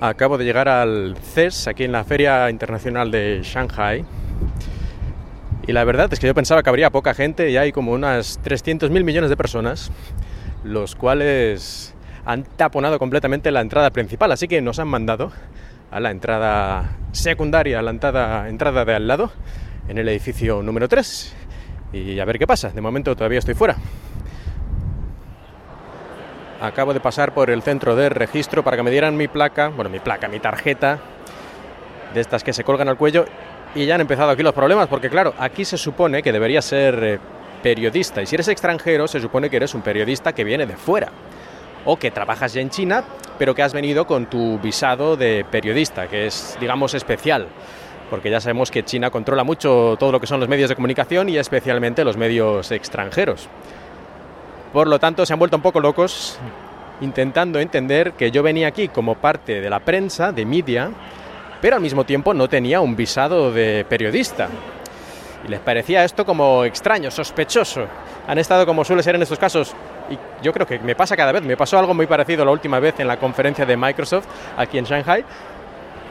[0.00, 4.04] Acabo de llegar al CES, aquí en la Feria Internacional de Shanghai.
[5.66, 8.40] Y la verdad es que yo pensaba que habría poca gente y hay como unas
[8.44, 9.90] 300.000 millones de personas,
[10.62, 15.32] los cuales han taponado completamente la entrada principal, así que nos han mandado
[15.90, 19.32] a la entrada secundaria, a la entrada, entrada de al lado,
[19.88, 21.34] en el edificio número 3.
[21.92, 23.76] Y a ver qué pasa, de momento todavía estoy fuera.
[26.60, 29.88] Acabo de pasar por el centro de registro para que me dieran mi placa, bueno,
[29.90, 30.98] mi placa, mi tarjeta,
[32.12, 33.26] de estas que se colgan al cuello,
[33.76, 37.04] y ya han empezado aquí los problemas, porque claro, aquí se supone que debería ser
[37.04, 37.18] eh,
[37.62, 41.10] periodista, y si eres extranjero, se supone que eres un periodista que viene de fuera,
[41.84, 43.04] o que trabajas ya en China,
[43.38, 47.46] pero que has venido con tu visado de periodista, que es, digamos, especial
[48.08, 51.28] porque ya sabemos que China controla mucho todo lo que son los medios de comunicación
[51.28, 53.50] y especialmente los medios extranjeros.
[54.72, 56.38] Por lo tanto, se han vuelto un poco locos
[57.00, 60.90] intentando entender que yo venía aquí como parte de la prensa, de media,
[61.60, 64.48] pero al mismo tiempo no tenía un visado de periodista.
[65.46, 67.86] Y les parecía esto como extraño, sospechoso.
[68.26, 69.74] Han estado como suele ser en estos casos,
[70.10, 72.78] y yo creo que me pasa cada vez, me pasó algo muy parecido la última
[72.78, 75.24] vez en la conferencia de Microsoft aquí en Shanghai.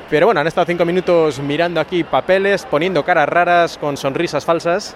[0.10, 4.95] Pero bueno, han estado cinco minutos mirando aquí papeles, poniendo caras raras con sonrisas falsas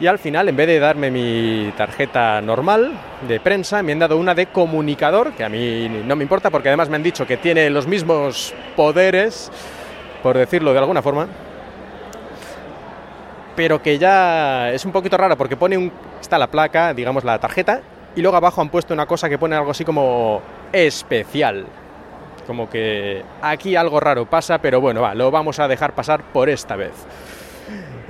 [0.00, 2.92] y al final, en vez de darme mi tarjeta normal
[3.28, 6.68] de prensa, me han dado una de comunicador, que a mí no me importa porque
[6.68, 9.52] además me han dicho que tiene los mismos poderes,
[10.22, 11.26] por decirlo de alguna forma,
[13.54, 17.38] pero que ya es un poquito raro porque pone un, está la placa, digamos la
[17.38, 17.82] tarjeta,
[18.16, 20.40] y luego abajo han puesto una cosa que pone algo así como
[20.72, 21.66] especial.
[22.46, 26.48] Como que aquí algo raro pasa, pero bueno, va, lo vamos a dejar pasar por
[26.48, 26.94] esta vez.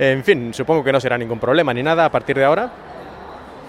[0.01, 2.71] En fin, supongo que no será ningún problema ni nada a partir de ahora,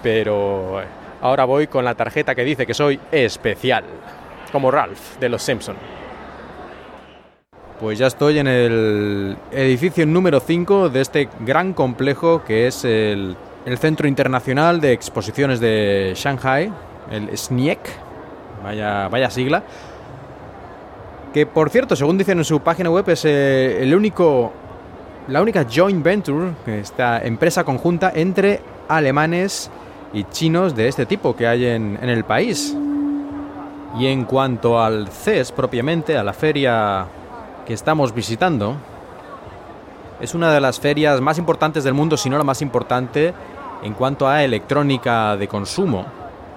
[0.01, 0.85] pero eh,
[1.21, 3.83] ahora voy con la tarjeta que dice que soy especial,
[4.51, 5.75] como Ralph de los Simpson.
[7.79, 13.37] Pues ya estoy en el edificio número 5 de este gran complejo que es el,
[13.67, 16.73] el Centro Internacional de Exposiciones de Shanghai,
[17.11, 17.79] el SNIEC,
[18.63, 19.61] vaya, vaya sigla,
[21.31, 24.51] que por cierto, según dicen en su página web, es eh, el único
[25.27, 29.69] la única joint venture, esta empresa conjunta entre alemanes
[30.13, 32.75] y chinos de este tipo que hay en, en el país.
[33.97, 37.05] Y en cuanto al CES propiamente, a la feria
[37.65, 38.75] que estamos visitando,
[40.19, 43.33] es una de las ferias más importantes del mundo, si no la más importante,
[43.83, 46.05] en cuanto a electrónica de consumo.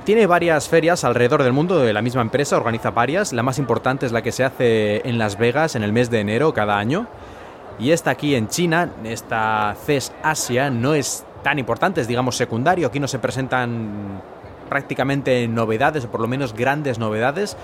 [0.04, 3.32] Tiene varias ferias alrededor del mundo de la misma empresa, organiza varias.
[3.32, 6.20] La más importante es la que se hace en Las Vegas en el mes de
[6.20, 7.08] enero cada año.
[7.78, 12.88] Y esta aquí en China, esta CES Asia, no es tan importante, es digamos secundario.
[12.88, 14.22] Aquí no se presentan
[14.68, 17.56] prácticamente novedades, o por lo menos grandes novedades.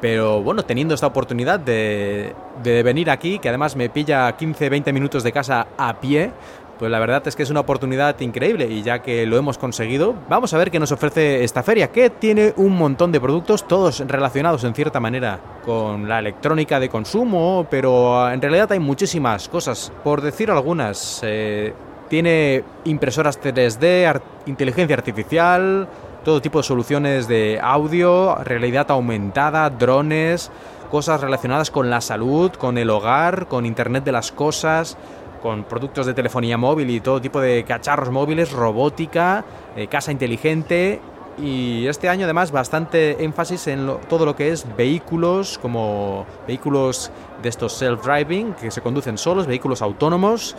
[0.00, 5.22] Pero bueno, teniendo esta oportunidad de, de venir aquí, que además me pilla 15-20 minutos
[5.22, 6.32] de casa a pie,
[6.78, 10.14] pues la verdad es que es una oportunidad increíble y ya que lo hemos conseguido,
[10.28, 14.00] vamos a ver qué nos ofrece esta feria, que tiene un montón de productos, todos
[14.00, 19.48] relacionados en cierta manera con la electrónica de consumo, pero ah, en realidad hay muchísimas
[19.48, 19.92] cosas.
[20.04, 21.72] Por decir algunas, eh,
[22.08, 25.88] tiene impresoras 3D, inteligencia artificial,
[26.24, 30.50] todo tipo de soluciones de audio, realidad aumentada, drones,
[30.90, 34.96] cosas relacionadas con la salud, con el hogar, con Internet de las Cosas
[35.42, 39.44] con productos de telefonía móvil y todo tipo de cacharros móviles, robótica,
[39.76, 41.00] eh, casa inteligente
[41.38, 47.10] y este año además bastante énfasis en todo lo que es vehículos como vehículos
[47.42, 50.56] de estos self-driving que se conducen solos, vehículos autónomos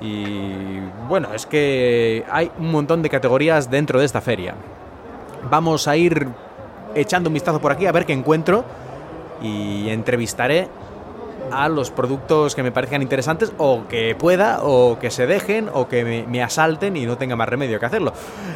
[0.00, 4.54] y bueno, es que hay un montón de categorías dentro de esta feria.
[5.50, 6.28] Vamos a ir
[6.94, 8.64] echando un vistazo por aquí a ver qué encuentro
[9.42, 10.68] y entrevistaré
[11.50, 15.88] a los productos que me parezcan interesantes o que pueda o que se dejen o
[15.88, 18.12] que me, asalten y no tenga más remedio que hacerlo.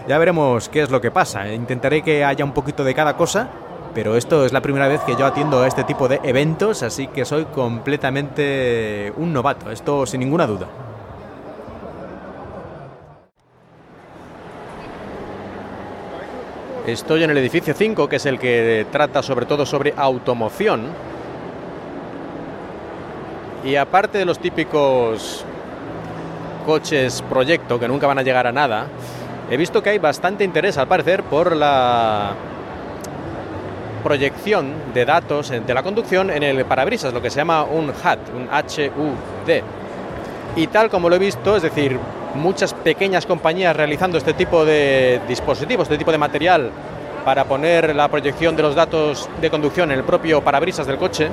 [0.09, 1.53] Ya veremos qué es lo que pasa.
[1.53, 3.49] Intentaré que haya un poquito de cada cosa,
[3.95, 7.09] pero esto es la primera vez que yo atiendo a este tipo de eventos, así
[7.09, 10.69] que soy completamente un novato, esto sin ninguna duda.
[16.87, 21.12] Estoy en el edificio 5, que es el que trata sobre todo sobre automoción
[23.65, 25.45] y aparte de los típicos
[26.67, 28.87] coches proyecto que nunca van a llegar a nada,
[29.51, 32.35] he visto que hay bastante interés al parecer por la
[34.03, 38.35] proyección de datos de la conducción en el parabrisas, lo que se llama un HUD,
[38.35, 39.63] un HUD.
[40.57, 41.99] Y tal como lo he visto, es decir,
[42.35, 46.71] muchas pequeñas compañías realizando este tipo de dispositivos, este tipo de material
[47.25, 51.29] para poner la proyección de los datos de conducción en el propio parabrisas del coche.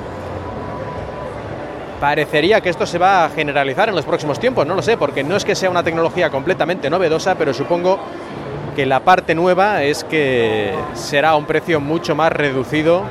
[1.99, 5.23] Parecería que esto se va a generalizar en los próximos tiempos, no lo sé, porque
[5.23, 7.99] no es que sea una tecnología completamente novedosa, pero supongo
[8.73, 13.03] que la parte nueva es que será a un precio mucho más reducido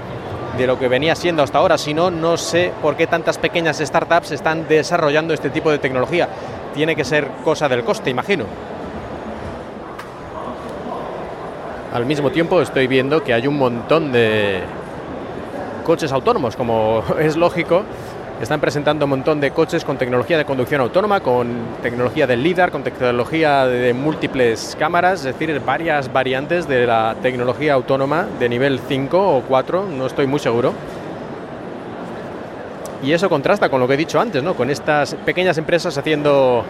[0.56, 1.76] de lo que venía siendo hasta ahora.
[1.76, 6.28] Si no, no sé por qué tantas pequeñas startups están desarrollando este tipo de tecnología.
[6.72, 8.44] Tiene que ser cosa del coste, imagino.
[11.92, 14.60] Al mismo tiempo estoy viendo que hay un montón de
[15.84, 17.82] coches autónomos, como es lógico.
[18.40, 21.48] Están presentando un montón de coches con tecnología de conducción autónoma, con
[21.82, 27.74] tecnología del LIDAR, con tecnología de múltiples cámaras, es decir, varias variantes de la tecnología
[27.74, 30.72] autónoma de nivel 5 o 4, no estoy muy seguro.
[33.02, 34.54] Y eso contrasta con lo que he dicho antes, ¿no?
[34.54, 36.64] Con estas pequeñas empresas haciendo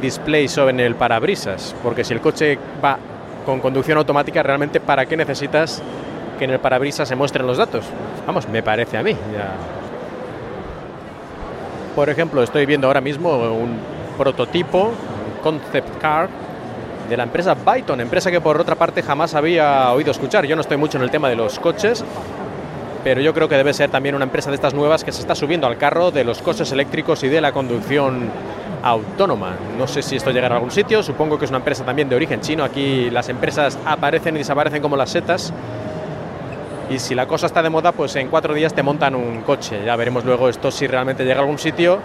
[0.00, 2.96] displays sobre el parabrisas, porque si el coche va
[3.44, 5.82] con conducción automática, realmente ¿para qué necesitas
[6.38, 7.84] que en el parabrisas se muestren los datos?
[8.26, 9.14] Vamos, me parece a mí.
[11.94, 13.78] Por ejemplo, estoy viendo ahora mismo un
[14.16, 16.28] prototipo, un concept car
[17.08, 20.46] de la empresa Byton, empresa que por otra parte jamás había oído escuchar.
[20.46, 22.04] Yo no estoy mucho en el tema de los coches,
[23.02, 25.34] pero yo creo que debe ser también una empresa de estas nuevas que se está
[25.34, 28.30] subiendo al carro de los coches eléctricos y de la conducción
[28.82, 29.56] autónoma.
[29.76, 32.16] No sé si esto llegará a algún sitio, supongo que es una empresa también de
[32.16, 32.62] origen chino.
[32.62, 35.52] Aquí las empresas aparecen y desaparecen como las setas.
[36.90, 39.84] Y si la cosa está de moda, pues en cuatro días te montan un coche.
[39.84, 42.00] Ya veremos luego esto si realmente llega a algún sitio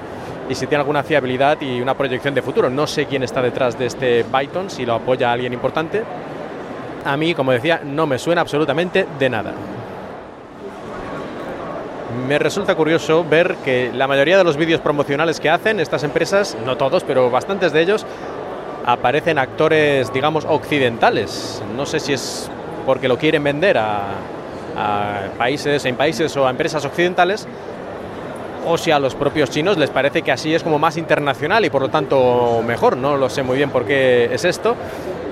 [0.47, 2.69] y si tiene alguna fiabilidad y una proyección de futuro.
[2.69, 6.03] No sé quién está detrás de este Byton, si lo apoya alguien importante.
[7.03, 9.53] A mí, como decía, no me suena absolutamente de nada
[12.27, 16.57] me resulta curioso ver que la mayoría de los vídeos promocionales que hacen estas empresas,
[16.65, 18.05] no todos, pero bastantes de ellos,
[18.85, 21.61] aparecen actores, digamos, occidentales.
[21.75, 22.49] No sé si es
[22.85, 24.13] porque lo quieren vender a,
[25.37, 27.47] países, en países o a empresas occidentales,
[28.67, 31.69] o si a los propios chinos les parece que así es como más internacional y
[31.69, 32.97] por lo tanto mejor.
[32.97, 34.75] No lo sé muy bien por qué es esto,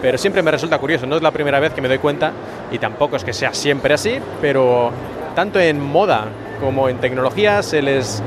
[0.02, 1.06] pero siempre me resulta curioso.
[1.08, 2.32] No es la primera vez que me doy cuenta
[2.72, 4.92] y tampoco es que sea siempre así, pero
[5.36, 6.26] tanto en moda
[6.60, 8.22] como en tecnología se les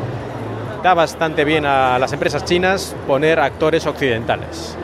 [0.83, 4.77] da bastante bien a las empresas chinas poner actores occidentales.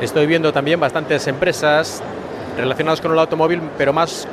[0.00, 2.02] Estoy viendo también bastantes empresas
[2.56, 4.26] relacionadas con el automóvil, pero más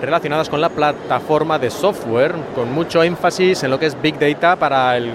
[0.00, 4.56] relacionadas con la plataforma de software, con mucho énfasis en lo que es Big Data
[4.56, 5.12] para el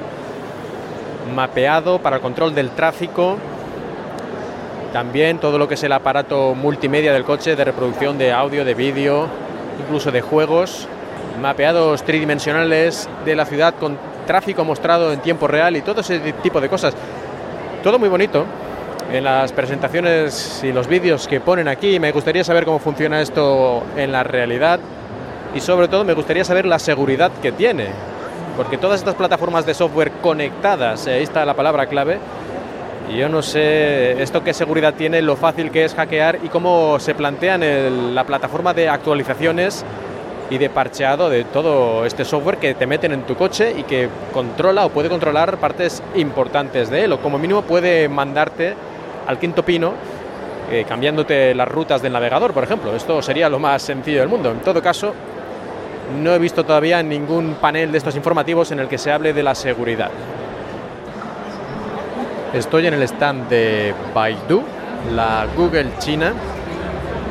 [1.33, 3.37] mapeado, para el control del tráfico,
[4.93, 8.73] también todo lo que es el aparato multimedia del coche de reproducción de audio, de
[8.73, 9.27] vídeo,
[9.79, 10.87] incluso de juegos
[11.41, 16.61] mapeados tridimensionales de la ciudad con tráfico mostrado en tiempo real y todo ese tipo
[16.61, 16.93] de cosas.
[17.83, 18.45] Todo muy bonito.
[19.11, 23.83] En las presentaciones y los vídeos que ponen aquí, me gustaría saber cómo funciona esto
[23.95, 24.79] en la realidad
[25.53, 27.87] y sobre todo me gustaría saber la seguridad que tiene,
[28.57, 32.17] porque todas estas plataformas de software conectadas, ahí está la palabra clave,
[33.09, 36.99] y yo no sé esto qué seguridad tiene, lo fácil que es hackear y cómo
[36.99, 39.85] se plantean la plataforma de actualizaciones
[40.49, 44.09] y de parcheado de todo este software que te meten en tu coche y que
[44.33, 48.75] controla o puede controlar partes importantes de él o como mínimo puede mandarte
[49.27, 49.93] al quinto pino
[50.71, 52.95] eh, cambiándote las rutas del navegador, por ejemplo.
[52.95, 54.51] Esto sería lo más sencillo del mundo.
[54.51, 55.13] En todo caso,
[56.21, 59.43] no he visto todavía ningún panel de estos informativos en el que se hable de
[59.43, 60.09] la seguridad.
[62.51, 64.63] Estoy en el stand de Baidu,
[65.13, 66.33] la Google China,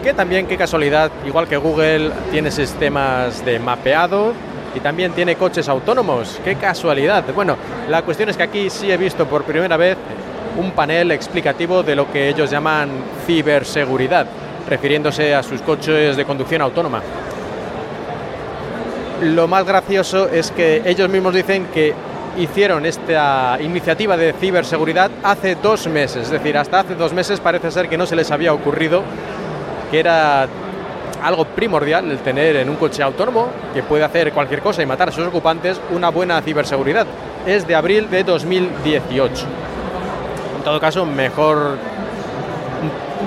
[0.02, 4.32] que también, qué casualidad, igual que Google, tiene sistemas de mapeado
[4.76, 6.40] y también tiene coches autónomos.
[6.44, 7.24] Qué casualidad.
[7.34, 7.56] Bueno,
[7.88, 9.96] la cuestión es que aquí sí he visto por primera vez
[10.56, 12.90] un panel explicativo de lo que ellos llaman
[13.26, 14.26] ciberseguridad,
[14.68, 17.02] refiriéndose a sus coches de conducción autónoma.
[19.22, 21.94] Lo más gracioso es que ellos mismos dicen que
[22.36, 27.70] hicieron esta iniciativa de ciberseguridad hace dos meses, es decir, hasta hace dos meses parece
[27.70, 29.02] ser que no se les había ocurrido
[29.90, 30.48] que era
[31.22, 35.08] algo primordial el tener en un coche autónomo que puede hacer cualquier cosa y matar
[35.08, 37.06] a sus ocupantes una buena ciberseguridad.
[37.46, 39.46] Es de abril de 2018.
[40.64, 41.76] Todo caso, mejor...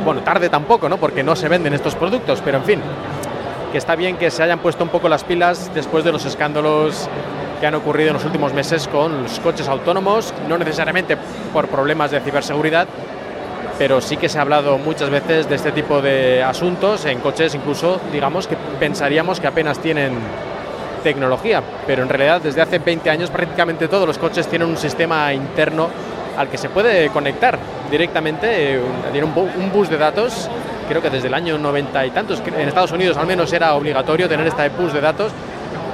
[0.04, 0.98] Bueno, tarde tampoco, ¿no?
[0.98, 2.82] Porque no se venden estos productos, pero en fin,
[3.72, 7.08] que está bien que se hayan puesto un poco las pilas después de los escándalos
[7.60, 11.18] que han ocurrido en los últimos meses con los coches autónomos, no necesariamente
[11.54, 12.88] por problemas de ciberseguridad,
[13.78, 17.54] pero sí que se ha hablado muchas veces de este tipo de asuntos en coches
[17.56, 20.14] incluso, digamos, que pensaríamos que apenas tienen
[21.04, 25.34] tecnología, pero en realidad desde hace 20 años prácticamente todos los coches tienen un sistema
[25.34, 25.90] interno
[26.38, 27.58] al que se puede conectar
[27.90, 30.50] directamente, eh, tiene un, bus de datos
[30.88, 34.30] creo que desde el año 90 y tantos, en Estados Unidos al menos era obligatorio
[34.30, 35.32] tener esta push de datos.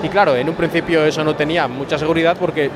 [0.03, 2.69] Y claro, en un principio eso no tenía mucha seguridad porque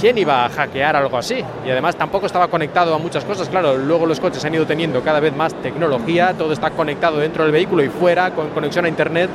[0.00, 1.42] ¿quién iba a hackear algo así?
[1.66, 3.48] Y además tampoco estaba conectado a muchas cosas.
[3.48, 7.42] Claro, luego los coches han ido teniendo cada vez más tecnología, todo está conectado dentro
[7.44, 9.30] del vehículo y fuera, con conexión a Internet.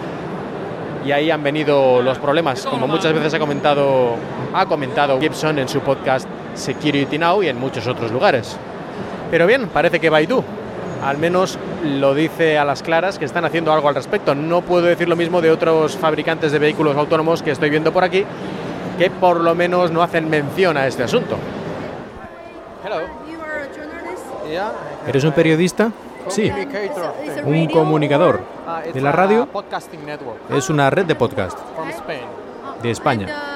[1.03, 4.15] Y ahí han venido los problemas, como muchas veces ha comentado,
[4.53, 8.57] ha comentado Gibson en su podcast Security Now y en muchos otros lugares.
[9.31, 10.43] Pero bien, parece que Baidu,
[11.03, 14.33] al menos lo dice a las claras que están haciendo algo al respecto.
[14.35, 18.03] No puedo decir lo mismo de otros fabricantes de vehículos autónomos que estoy viendo por
[18.03, 18.25] aquí,
[18.97, 21.37] que por lo menos no hacen mención a este asunto.
[25.07, 25.91] ¿Eres un periodista?
[26.27, 26.51] Sí.
[27.43, 28.41] Un comunicador.
[28.93, 29.47] ¿De la radio?
[30.49, 31.57] Es una red de podcast.
[32.81, 33.54] De España.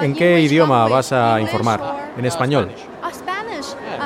[0.00, 1.80] ¿En qué idioma vas a informar?
[2.16, 2.70] En español.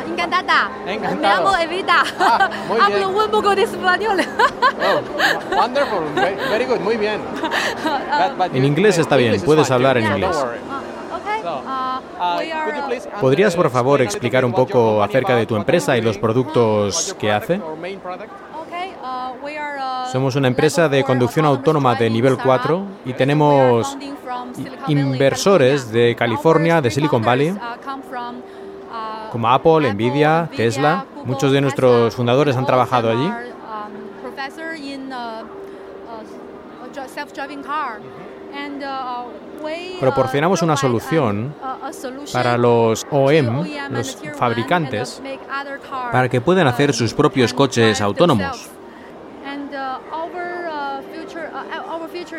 [0.06, 0.70] encantada.
[0.84, 2.02] Me llamo Evita.
[2.80, 4.20] Hablo un poco de español.
[4.20, 6.04] oh, wonderful.
[6.14, 6.80] Very good.
[6.80, 7.20] Muy bien.
[8.52, 9.40] En inglés está bien.
[9.42, 10.36] Puedes hablar en inglés.
[13.20, 17.60] ¿Podrías, por favor, explicar un poco acerca de tu empresa y los productos que hace?
[20.12, 23.96] Somos una empresa de conducción autónoma de nivel 4 y tenemos
[24.88, 27.56] inversores de California, de Silicon Valley,
[29.30, 31.04] como Apple, Nvidia, Tesla.
[31.24, 33.30] Muchos de nuestros fundadores han trabajado allí.
[40.00, 41.54] Proporcionamos una solución
[42.32, 45.22] para los OEM, los fabricantes,
[46.12, 48.70] para que puedan hacer sus propios coches autónomos.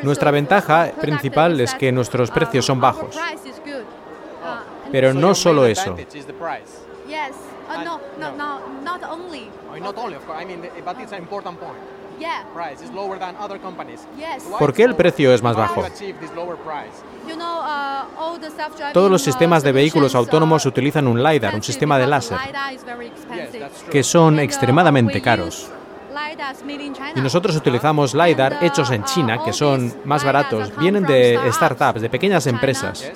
[0.04, 3.18] Nuestra ventaja principal es que nuestros precios son bajos.
[4.92, 5.96] Pero no solo eso.
[14.58, 15.82] ¿Por qué el precio es más bajo?
[15.82, 15.86] Uh,
[18.94, 22.40] Todos los sistemas de vehículos autónomos utilizan un LiDAR, un sistema de láser,
[23.92, 25.70] que son uh, extremadamente caros.
[27.16, 30.76] Y nosotros utilizamos LiDAR uh, hechos en China, que son más baratos.
[30.78, 33.12] Vienen de startups, de pequeñas empresas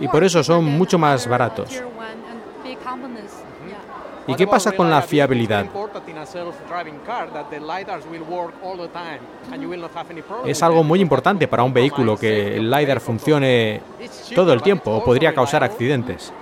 [0.00, 1.82] y por eso son mucho más baratos.
[4.26, 5.66] ¿Y qué pasa con la fiabilidad?
[10.46, 13.80] Es algo muy importante para un vehículo que el LiDAR funcione
[14.34, 16.32] todo el tiempo o podría causar accidentes.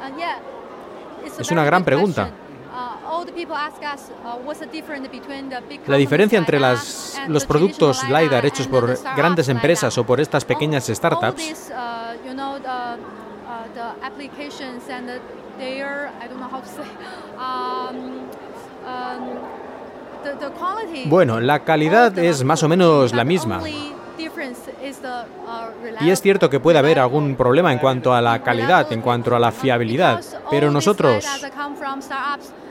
[1.38, 2.30] Es una gran pregunta.
[5.86, 10.86] La diferencia entre las, los productos LiDAR hechos por grandes empresas o por estas pequeñas
[10.86, 11.72] startups
[21.06, 23.60] bueno, la calidad es más o menos la misma.
[24.28, 29.00] Uh, y es cierto que puede haber algún problema en cuanto a la calidad, en
[29.00, 31.24] cuanto a la fiabilidad, pero nosotros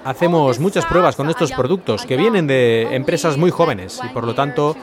[0.03, 4.35] hacemos muchas pruebas con estos productos que vienen de empresas muy jóvenes y por lo
[4.35, 4.75] tanto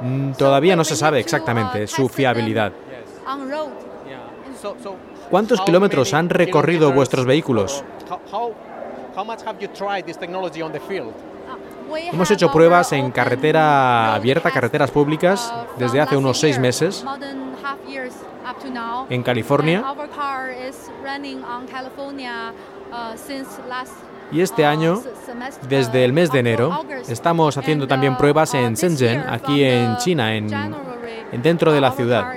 [0.00, 2.72] mm, todavía no se sabe exactamente su fiabilidad.
[5.30, 7.84] ¿Cuántos kilómetros han recorrido vuestros vehículos?
[11.96, 17.04] Hemos hecho pruebas en carretera abierta, carreteras públicas, desde hace unos seis meses
[19.10, 19.84] en California.
[24.30, 25.02] Y este año,
[25.68, 30.50] desde el mes de enero, estamos haciendo también pruebas en Shenzhen, aquí en China, en,
[31.42, 32.34] dentro de la ciudad.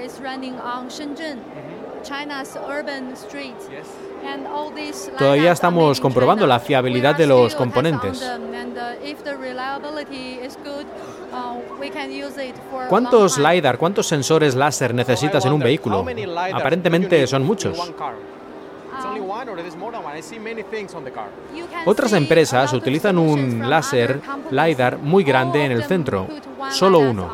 [5.17, 8.23] Todavía estamos comprobando la fiabilidad de los componentes.
[12.89, 16.05] ¿Cuántos LiDAR, cuántos sensores láser necesitas en un vehículo?
[16.53, 17.77] Aparentemente son muchos.
[21.85, 26.27] Otras empresas utilizan un láser LiDAR muy grande en el centro,
[26.69, 27.33] solo uno.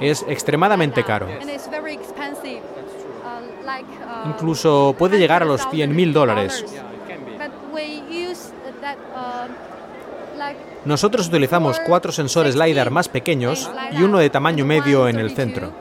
[0.00, 1.28] es extremadamente caro.
[4.26, 6.64] Incluso puede llegar a los 100.000 dólares.
[10.84, 15.72] Nosotros utilizamos cuatro sensores LiDAR más pequeños y uno de tamaño medio en el centro.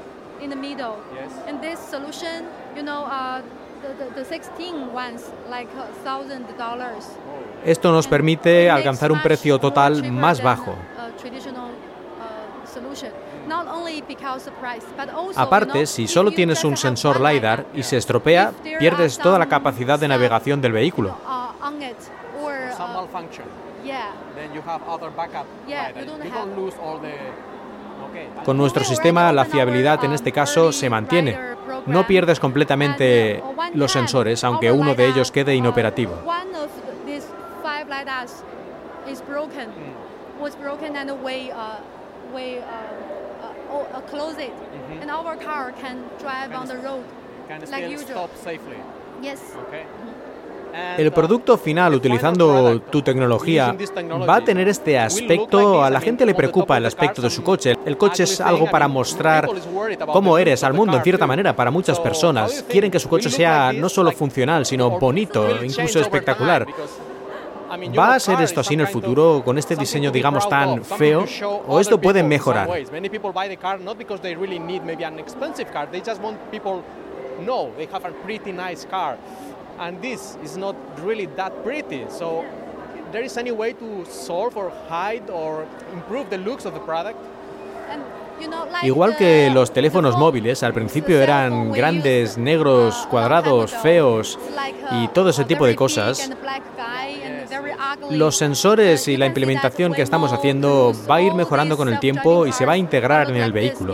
[7.66, 10.76] Esto nos permite alcanzar un precio total más bajo.
[15.36, 20.08] Aparte, si solo tienes un sensor LiDAR y se estropea, pierdes toda la capacidad de
[20.08, 21.16] navegación del vehículo.
[28.46, 31.38] Con nuestro sistema, la fiabilidad en este caso se mantiene.
[31.86, 36.14] No pierdes completamente los sensores, aunque uno de ellos quede inoperativo.
[50.98, 53.76] El producto final, utilizando tu tecnología,
[54.28, 55.84] va a tener este aspecto.
[55.84, 57.76] A la gente le preocupa el aspecto de su coche.
[57.86, 59.48] El coche es algo para mostrar
[60.12, 62.66] cómo eres al mundo, en cierta manera, para muchas personas.
[62.68, 66.66] Quieren que su coche sea no solo funcional, sino bonito, incluso espectacular.
[67.98, 71.26] ¿Va a ser esto así en el futuro con este diseño, digamos, tan feo?
[71.68, 72.68] ¿O esto puede mejorar?
[77.44, 79.18] No, they have a pretty nice car,
[79.80, 82.06] and this is not really that pretty.
[82.08, 82.44] So,
[83.12, 87.18] there is any way to solve or hide or improve the looks of the product?
[88.84, 94.38] Igual que los teléfonos móviles, al principio eran grandes, negros, cuadrados, feos
[94.92, 96.30] y todo ese tipo de cosas,
[98.12, 102.46] los sensores y la implementación que estamos haciendo va a ir mejorando con el tiempo
[102.46, 103.94] y se va a integrar en el vehículo.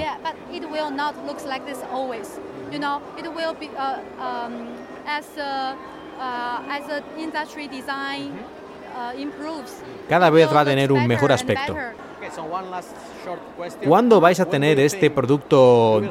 [10.07, 11.75] Cada vez va a tener un mejor aspecto.
[13.85, 16.01] ¿Cuándo vais a tener este producto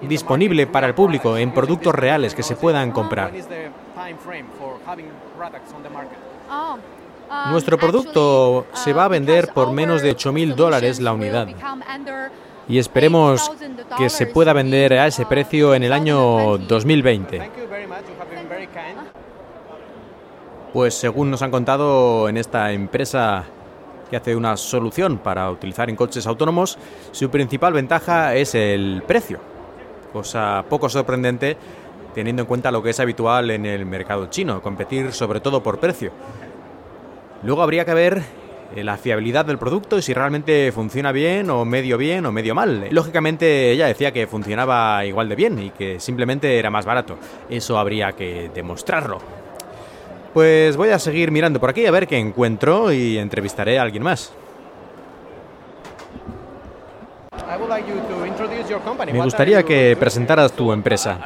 [0.00, 3.32] disponible para el público en productos reales que se puedan comprar?
[7.28, 11.48] Um, Nuestro producto se va a vender por menos de 8.000 dólares la unidad
[12.68, 13.50] y esperemos
[13.96, 17.50] que se pueda vender a ese precio en el año 2020.
[20.72, 23.44] Pues según nos han contado en esta empresa
[24.10, 26.78] que hace una solución para utilizar en coches autónomos,
[27.12, 29.40] su principal ventaja es el precio,
[30.12, 31.56] cosa poco sorprendente
[32.14, 35.78] teniendo en cuenta lo que es habitual en el mercado chino, competir sobre todo por
[35.78, 36.12] precio.
[37.46, 38.22] Luego habría que ver
[38.74, 42.56] eh, la fiabilidad del producto y si realmente funciona bien o medio bien o medio
[42.56, 42.88] mal.
[42.90, 47.16] Lógicamente ella decía que funcionaba igual de bien y que simplemente era más barato.
[47.48, 49.20] Eso habría que demostrarlo.
[50.34, 54.02] Pues voy a seguir mirando por aquí a ver qué encuentro y entrevistaré a alguien
[54.02, 54.32] más.
[59.12, 61.20] Me gustaría que presentaras tu empresa.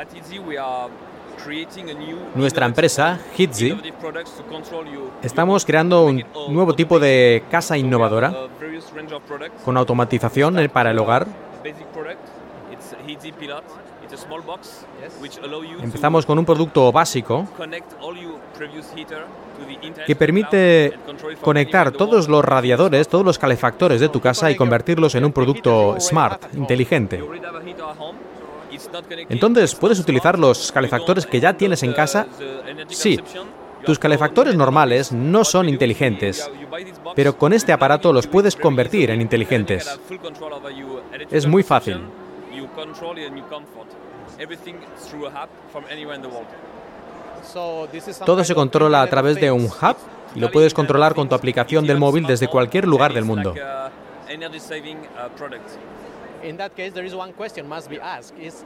[2.34, 3.76] Nuestra empresa, Hitzi,
[5.22, 8.32] estamos creando un nuevo tipo de casa innovadora
[9.64, 11.26] con automatización para el hogar.
[15.82, 17.46] Empezamos con un producto básico
[20.06, 20.98] que permite
[21.40, 25.96] conectar todos los radiadores, todos los calefactores de tu casa y convertirlos en un producto
[25.98, 27.22] smart, inteligente.
[29.28, 32.26] Entonces, ¿puedes utilizar los calefactores que ya tienes en casa?
[32.88, 33.20] Sí.
[33.84, 36.50] Tus calefactores normales no son inteligentes,
[37.16, 39.98] pero con este aparato los puedes convertir en inteligentes.
[41.30, 42.00] Es muy fácil.
[48.26, 49.96] Todo se controla a través de un hub
[50.34, 53.54] y lo puedes controlar con tu aplicación del móvil desde cualquier lugar del mundo.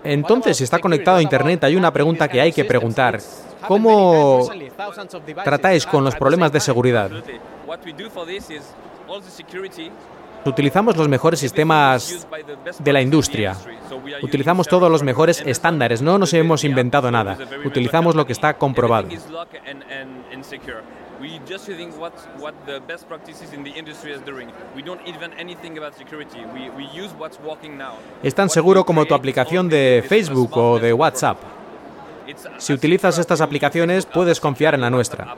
[0.05, 3.19] Entonces, si está conectado a Internet, hay una pregunta que hay que preguntar.
[3.67, 4.49] ¿Cómo
[5.43, 7.11] tratáis con los problemas de seguridad?
[10.47, 12.27] Utilizamos los mejores sistemas
[12.79, 13.57] de la industria.
[14.23, 16.03] Utilizamos todos los mejores estándares.
[16.03, 17.39] No nos hemos inventado nada.
[17.65, 19.09] Utilizamos lo que está comprobado.
[28.23, 31.39] Es tan seguro como tu aplicación de Facebook o de WhatsApp.
[32.59, 35.37] Si utilizas estas aplicaciones, puedes confiar en la nuestra.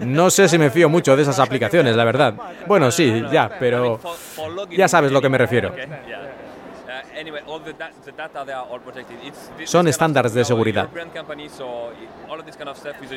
[0.00, 2.34] No sé si me fío mucho de esas aplicaciones, la verdad.
[2.66, 4.00] Bueno, sí, ya, pero
[4.70, 5.72] ya sabes lo que me refiero.
[9.64, 10.88] Son estándares de seguridad.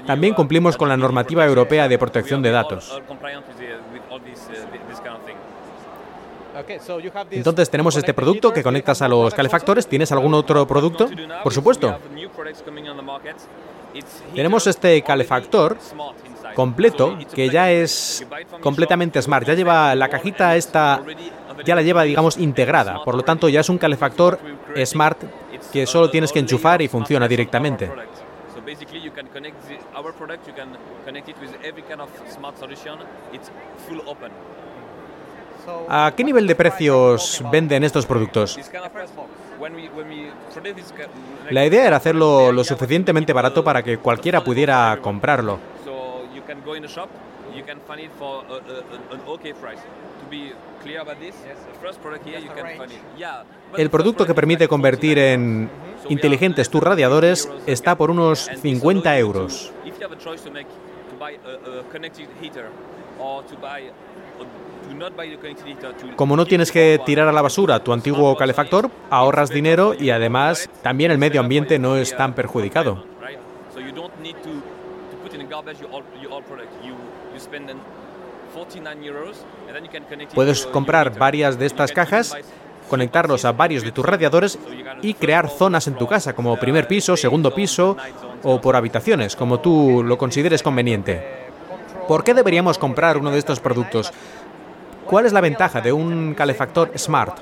[0.06, 3.02] También cumplimos con la normativa europea de protección de datos.
[7.32, 9.88] Entonces tenemos este producto que conectas a los calefactores.
[9.88, 11.10] ¿Tienes algún otro producto?
[11.44, 11.98] Por supuesto.
[14.34, 15.78] Tenemos este calefactor
[16.54, 18.26] completo que ya es
[18.62, 21.02] completamente smart, ya lleva la cajita esta
[21.64, 24.40] ya la lleva digamos integrada, por lo tanto ya es un calefactor
[24.86, 25.24] smart
[25.72, 27.90] que solo tienes que enchufar y funciona directamente.
[35.90, 38.60] ¿A qué nivel de precios venden estos productos?
[41.50, 45.60] La idea era hacerlo lo suficientemente barato para que cualquiera pudiera comprarlo.
[53.78, 55.70] El producto que permite convertir en
[56.10, 59.72] inteligentes tus radiadores está por unos 50 euros.
[66.16, 70.70] Como no tienes que tirar a la basura tu antiguo calefactor, ahorras dinero y además
[70.84, 73.04] también el medio ambiente no es tan perjudicado.
[80.34, 82.36] Puedes comprar varias de estas cajas,
[82.90, 84.60] conectarlos a varios de tus radiadores
[85.02, 87.98] y crear zonas en tu casa, como primer piso, segundo piso
[88.44, 91.46] o por habitaciones, como tú lo consideres conveniente.
[92.08, 94.12] ¿Por qué deberíamos comprar uno de estos productos?
[95.06, 97.40] ¿Cuál es la ventaja de un calefactor smart?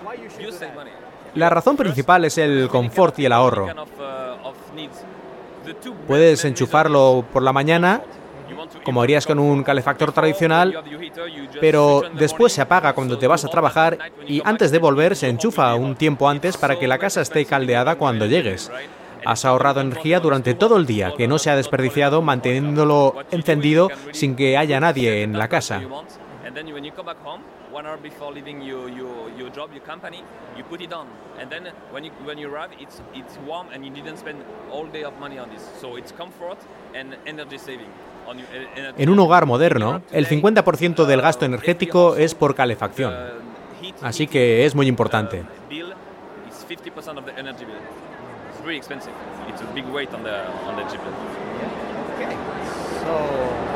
[1.35, 3.67] La razón principal es el confort y el ahorro.
[6.07, 8.01] Puedes enchufarlo por la mañana,
[8.83, 10.83] como harías con un calefactor tradicional,
[11.59, 13.97] pero después se apaga cuando te vas a trabajar
[14.27, 17.95] y antes de volver se enchufa un tiempo antes para que la casa esté caldeada
[17.95, 18.71] cuando llegues.
[19.25, 24.35] Has ahorrado energía durante todo el día, que no se ha desperdiciado manteniéndolo encendido sin
[24.35, 25.81] que haya nadie en la casa.
[38.97, 43.13] En un hogar moderno, el 50% del gasto energético es por calefacción.
[44.01, 45.43] Así que es muy importante.
[48.63, 49.13] really expensive.
[49.47, 51.13] It's a big weight on the on the GPL.
[52.15, 52.35] Okay.
[53.01, 53.11] So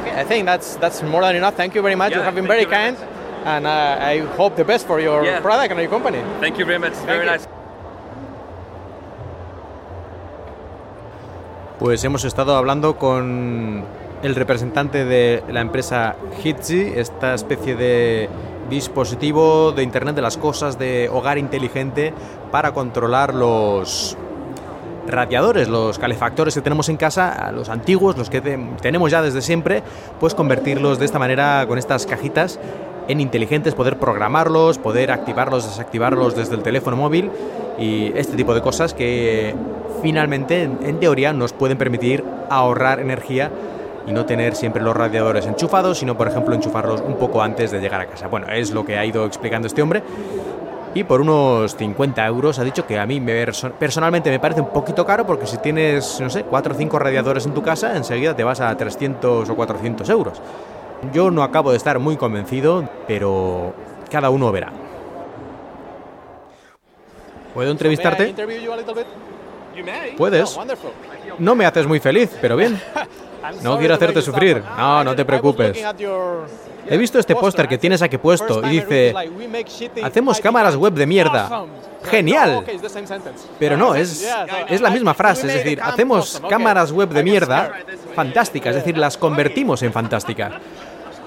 [0.02, 1.56] okay, I think that's that's more than enough.
[1.56, 2.12] Thank you very much.
[2.12, 2.98] Yeah, you have been very kind,
[3.46, 5.40] and uh, I hope the best for your yeah.
[5.42, 6.22] product and your company.
[6.40, 6.94] Thank you very much.
[7.06, 7.48] Very nice.
[11.80, 13.86] Pues hemos estado hablando con
[14.24, 18.30] el representante de la empresa Hitzi, esta especie de
[18.70, 22.14] dispositivo de Internet de las Cosas, de hogar inteligente
[22.52, 24.18] para controlar los
[25.08, 29.84] radiadores, los calefactores que tenemos en casa, los antiguos, los que tenemos ya desde siempre,
[30.20, 32.60] pues convertirlos de esta manera con estas cajitas
[33.08, 37.32] en inteligentes, poder programarlos, poder activarlos, desactivarlos desde el teléfono móvil
[37.80, 39.56] y este tipo de cosas que
[40.02, 43.50] finalmente, en teoría, nos pueden permitir ahorrar energía
[44.08, 47.80] y no tener siempre los radiadores enchufados, sino por ejemplo enchufarlos un poco antes de
[47.80, 48.28] llegar a casa.
[48.28, 50.02] Bueno, es lo que ha ido explicando este hombre
[50.94, 53.46] y por unos 50 euros ha dicho que a mí me,
[53.78, 57.46] personalmente me parece un poquito caro porque si tienes, no sé, 4 o 5 radiadores
[57.46, 60.42] en tu casa, enseguida te vas a 300 o 400 euros.
[61.14, 63.74] Yo no acabo de estar muy convencido, pero
[64.10, 64.72] cada uno verá.
[67.54, 68.34] ¿Puedo entrevistarte?
[70.18, 70.58] Puedes.
[71.38, 72.80] No me haces muy feliz, pero bien.
[73.62, 74.64] No quiero hacerte sufrir.
[74.78, 75.78] No, no te preocupes.
[76.90, 79.14] He visto este póster que tienes aquí puesto y dice,
[80.04, 81.66] hacemos cámaras web de mierda.
[82.04, 82.64] Genial.
[83.60, 84.28] Pero no, es,
[84.70, 87.80] es la misma frase, es decir, hacemos cámaras web de mierda
[88.16, 90.54] fantásticas, es decir, las convertimos en fantásticas.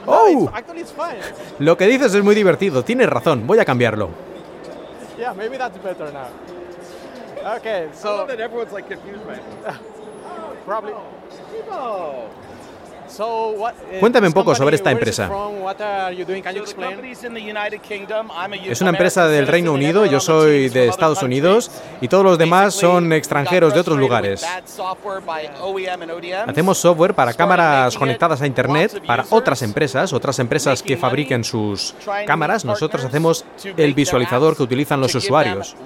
[0.06, 0.50] ¡Oh!
[1.58, 4.08] Lo que dices es muy divertido, tienes razón, voy a cambiarlo.
[11.68, 12.49] Okay, so.
[13.98, 15.30] Cuéntame un poco sobre esta empresa.
[18.66, 21.70] Es una empresa del Reino Unido, yo soy de Estados Unidos
[22.00, 24.46] y todos los demás son extranjeros de otros lugares.
[26.46, 31.94] Hacemos software para cámaras conectadas a Internet para otras empresas, otras empresas que fabriquen sus
[32.26, 32.64] cámaras.
[32.64, 33.44] Nosotros hacemos
[33.76, 35.76] el visualizador que utilizan los usuarios.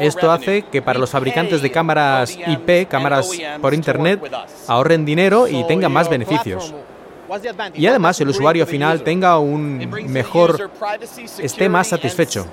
[0.00, 4.20] Esto hace que para los fabricantes de cámaras IP, cámaras por Internet,
[4.66, 6.74] ahorren dinero y tengan más beneficios.
[7.74, 9.78] Y además el usuario final tenga un
[10.08, 10.70] mejor,
[11.38, 12.46] esté más satisfecho.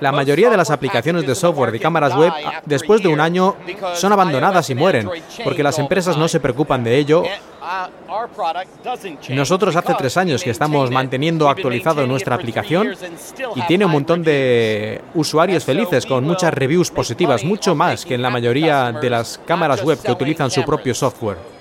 [0.00, 2.32] La mayoría de las aplicaciones de software de cámaras web,
[2.66, 3.56] después de un año,
[3.94, 5.08] son abandonadas y mueren,
[5.42, 7.22] porque las empresas no se preocupan de ello.
[9.30, 12.94] Nosotros hace tres años que estamos manteniendo actualizado nuestra aplicación
[13.54, 18.22] y tiene un montón de usuarios felices con muchas reviews positivas, mucho más que en
[18.22, 21.55] la mayoría de las cámaras web que utilizan su propio software.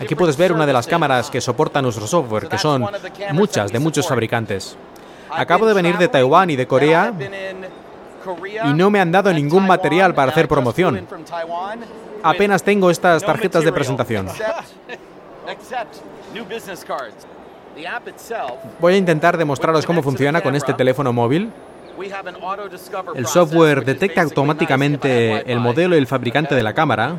[0.00, 2.86] Aquí puedes ver una de las cámaras que soporta nuestro software, que son
[3.32, 4.76] muchas de muchos fabricantes.
[5.30, 7.12] Acabo de venir de Taiwán y de Corea
[8.64, 11.06] y no me han dado ningún material para hacer promoción.
[12.22, 14.28] Apenas tengo estas tarjetas de presentación.
[18.80, 21.50] Voy a intentar demostraros cómo funciona con este teléfono móvil.
[23.14, 27.16] El software detecta automáticamente el modelo y el fabricante de la cámara.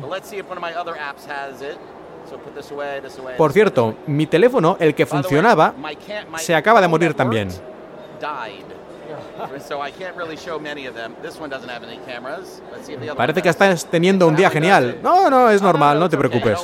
[3.36, 5.74] Por cierto, mi teléfono, el que funcionaba,
[6.36, 7.48] se acaba de morir también.
[13.16, 14.98] Parece que estás teniendo un día genial.
[15.02, 16.58] No, no, es normal, no te preocupes.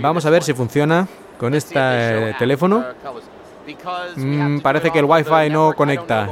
[0.00, 1.06] Vamos a ver si funciona
[1.38, 2.84] con este teléfono.
[4.16, 6.28] Mm, parece que el Wi-Fi no conecta.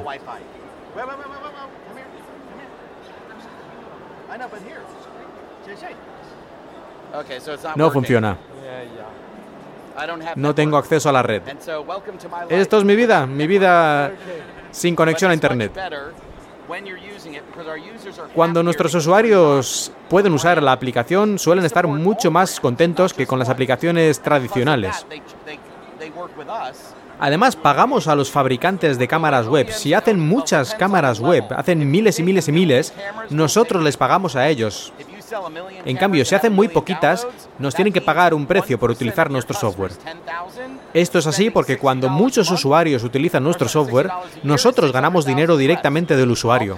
[7.76, 8.36] No funciona.
[10.36, 11.42] No tengo acceso a la red.
[12.48, 14.12] Esto es mi vida, mi vida
[14.70, 15.72] sin conexión a Internet.
[18.34, 23.48] Cuando nuestros usuarios pueden usar la aplicación, suelen estar mucho más contentos que con las
[23.48, 25.06] aplicaciones tradicionales.
[27.18, 29.70] Además, pagamos a los fabricantes de cámaras web.
[29.70, 32.92] Si hacen muchas cámaras web, hacen miles y miles y miles,
[33.30, 34.92] nosotros les pagamos a ellos.
[35.84, 37.26] En cambio, si hacen muy poquitas,
[37.58, 39.92] nos tienen que pagar un precio por utilizar nuestro software.
[40.92, 44.10] Esto es así porque cuando muchos usuarios utilizan nuestro software,
[44.42, 46.76] nosotros ganamos dinero directamente del usuario.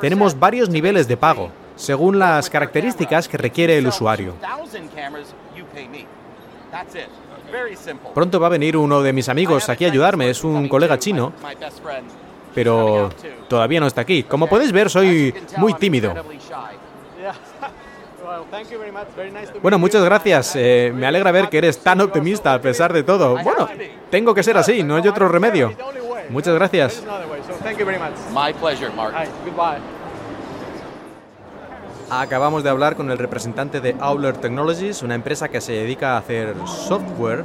[0.00, 4.34] Tenemos varios niveles de pago, según las características que requiere el usuario.
[8.14, 11.32] Pronto va a venir uno de mis amigos aquí a ayudarme, es un colega chino,
[12.54, 13.10] pero
[13.48, 14.22] todavía no está aquí.
[14.24, 16.14] Como podéis ver, soy muy tímido.
[19.62, 20.56] Bueno, muchas gracias.
[20.56, 23.36] Eh, me alegra ver que eres tan optimista a pesar de todo.
[23.42, 23.68] Bueno,
[24.10, 25.72] tengo que ser así, no hay otro remedio.
[26.30, 27.02] Muchas gracias.
[32.14, 36.18] Acabamos de hablar con el representante de Auler Technologies, una empresa que se dedica a
[36.18, 37.42] hacer software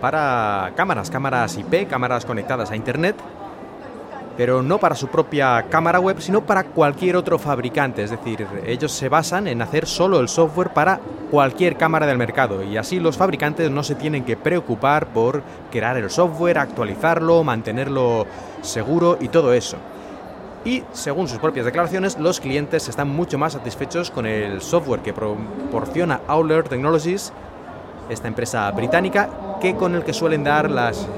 [0.00, 3.16] para cámaras, cámaras IP, cámaras conectadas a Internet,
[4.34, 8.02] pero no para su propia cámara web, sino para cualquier otro fabricante.
[8.02, 10.98] Es decir, ellos se basan en hacer solo el software para
[11.30, 15.98] cualquier cámara del mercado y así los fabricantes no se tienen que preocupar por crear
[15.98, 18.26] el software, actualizarlo, mantenerlo
[18.62, 19.76] seguro y todo eso
[20.64, 25.12] y, según sus propias declaraciones, los clientes están mucho más satisfechos con el software que
[25.12, 27.32] proporciona Auler Technologies,
[28.08, 29.28] esta empresa británica,
[29.60, 31.08] que con el que suelen dar las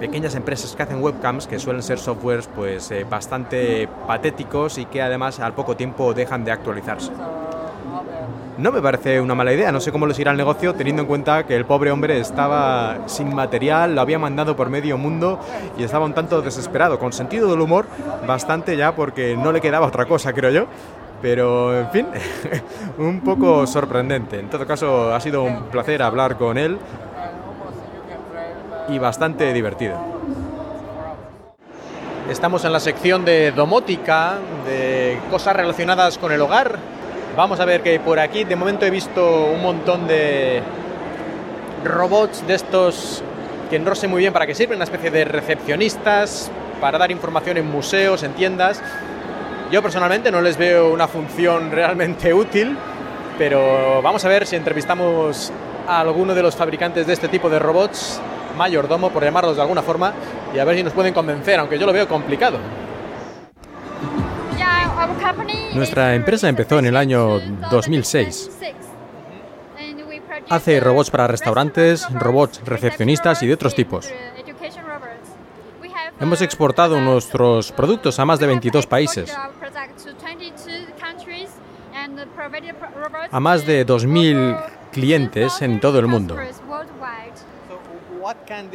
[0.00, 5.02] pequeñas empresas que hacen webcams, que suelen ser softwares pues eh, bastante patéticos y que
[5.02, 7.12] además al poco tiempo dejan de actualizarse.
[8.56, 11.08] No me parece una mala idea, no sé cómo les irá el negocio teniendo en
[11.08, 15.40] cuenta que el pobre hombre estaba sin material, lo había mandado por medio mundo
[15.76, 17.86] y estaba un tanto desesperado, con sentido del humor
[18.28, 20.66] bastante ya porque no le quedaba otra cosa, creo yo.
[21.20, 22.06] Pero, en fin,
[22.98, 24.38] un poco sorprendente.
[24.38, 26.78] En todo caso, ha sido un placer hablar con él
[28.88, 29.96] y bastante divertido.
[32.30, 36.78] Estamos en la sección de domótica, de cosas relacionadas con el hogar
[37.36, 40.62] Vamos a ver que por aquí de momento he visto un montón de
[41.82, 43.24] robots de estos
[43.68, 47.56] que no sé muy bien para qué sirven, una especie de recepcionistas para dar información
[47.56, 48.80] en museos, en tiendas.
[49.72, 52.76] Yo personalmente no les veo una función realmente útil,
[53.36, 55.52] pero vamos a ver si entrevistamos
[55.88, 58.20] a alguno de los fabricantes de este tipo de robots,
[58.56, 60.12] mayordomo por llamarlos de alguna forma,
[60.54, 62.58] y a ver si nos pueden convencer, aunque yo lo veo complicado.
[65.74, 68.50] Nuestra empresa empezó en el año 2006.
[70.48, 74.10] Hace robots para restaurantes, robots recepcionistas y de otros tipos.
[76.20, 79.34] Hemos exportado nuestros productos a más de 22 países,
[83.30, 86.36] a más de 2.000 clientes en todo el mundo.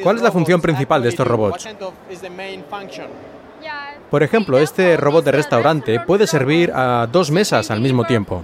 [0.04, 1.68] ¿Cuál es la función principal de estos robots?
[4.10, 8.44] Por ejemplo, este robot de restaurante puede servir a dos mesas al mismo tiempo.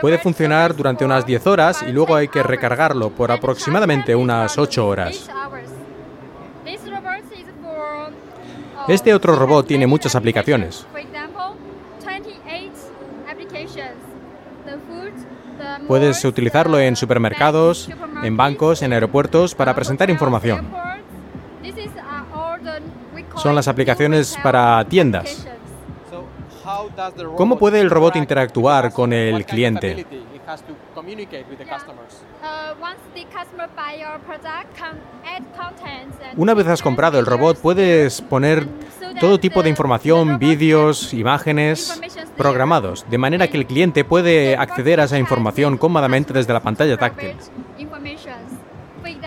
[0.00, 4.86] Puede funcionar durante unas 10 horas y luego hay que recargarlo por aproximadamente unas 8
[4.86, 5.28] horas.
[8.86, 10.86] Este otro robot tiene muchas aplicaciones.
[15.88, 17.88] Puedes utilizarlo en supermercados,
[18.22, 20.68] en bancos, en aeropuertos para presentar información.
[23.36, 25.46] Son las aplicaciones para tiendas.
[27.36, 30.06] ¿Cómo puede el robot interactuar con el cliente?
[36.36, 38.66] Una vez has comprado el robot, puedes poner
[39.20, 42.00] todo tipo de información, vídeos, imágenes
[42.36, 46.96] programados, de manera que el cliente puede acceder a esa información cómodamente desde la pantalla
[46.96, 47.34] táctil.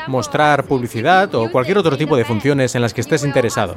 [0.08, 3.76] Mostrar publicidad o cualquier otro tipo de funciones en las que estés interesado.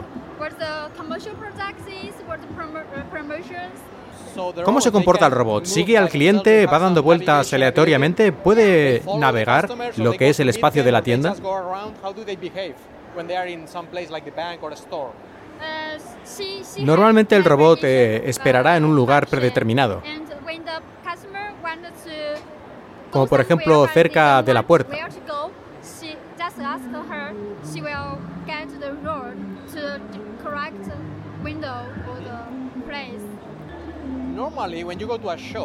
[4.63, 5.65] ¿Cómo se comporta el robot?
[5.65, 6.67] ¿Sigue al cliente?
[6.67, 8.33] ¿Va dando vueltas aleatoriamente?
[8.33, 11.35] ¿Puede navegar lo que es el espacio de la tienda?
[16.79, 20.03] Normalmente el robot eh, esperará en un lugar predeterminado,
[23.11, 24.97] como por ejemplo cerca de la puerta.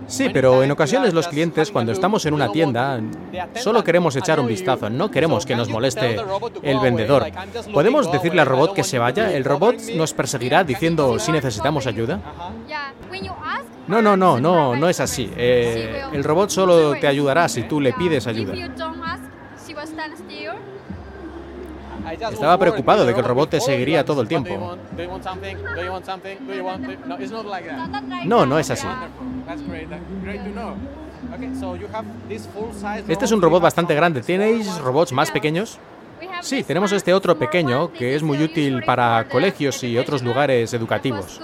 [0.07, 2.99] Sí, pero en ocasiones los clientes, cuando estamos en una tienda,
[3.55, 6.17] solo queremos echar un vistazo, no queremos que nos moleste
[6.61, 7.27] el vendedor.
[7.73, 9.31] ¿Podemos decirle al robot que se vaya?
[9.33, 12.19] ¿El robot nos perseguirá diciendo si necesitamos ayuda?
[13.87, 15.31] No, no, no, no, no es así.
[15.35, 18.53] Eh, el robot solo te ayudará si tú le pides ayuda.
[22.19, 24.77] Estaba preocupado de que el robot te seguiría todo el tiempo.
[28.25, 28.87] No, no es así.
[33.07, 34.21] Este es un robot bastante grande.
[34.21, 35.79] ¿Tenéis robots más pequeños?
[36.41, 41.39] Sí, tenemos este otro pequeño que es muy útil para colegios y otros lugares educativos.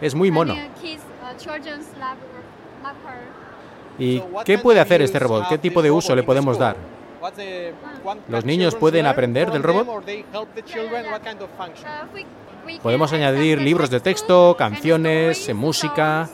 [0.00, 0.54] Es muy mono.
[3.98, 5.48] ¿Y qué puede hacer este robot?
[5.48, 6.76] ¿Qué tipo de uso le podemos dar?
[8.28, 9.86] ¿Los niños pueden aprender del robot?
[12.82, 16.28] Podemos añadir libros de texto, canciones, música.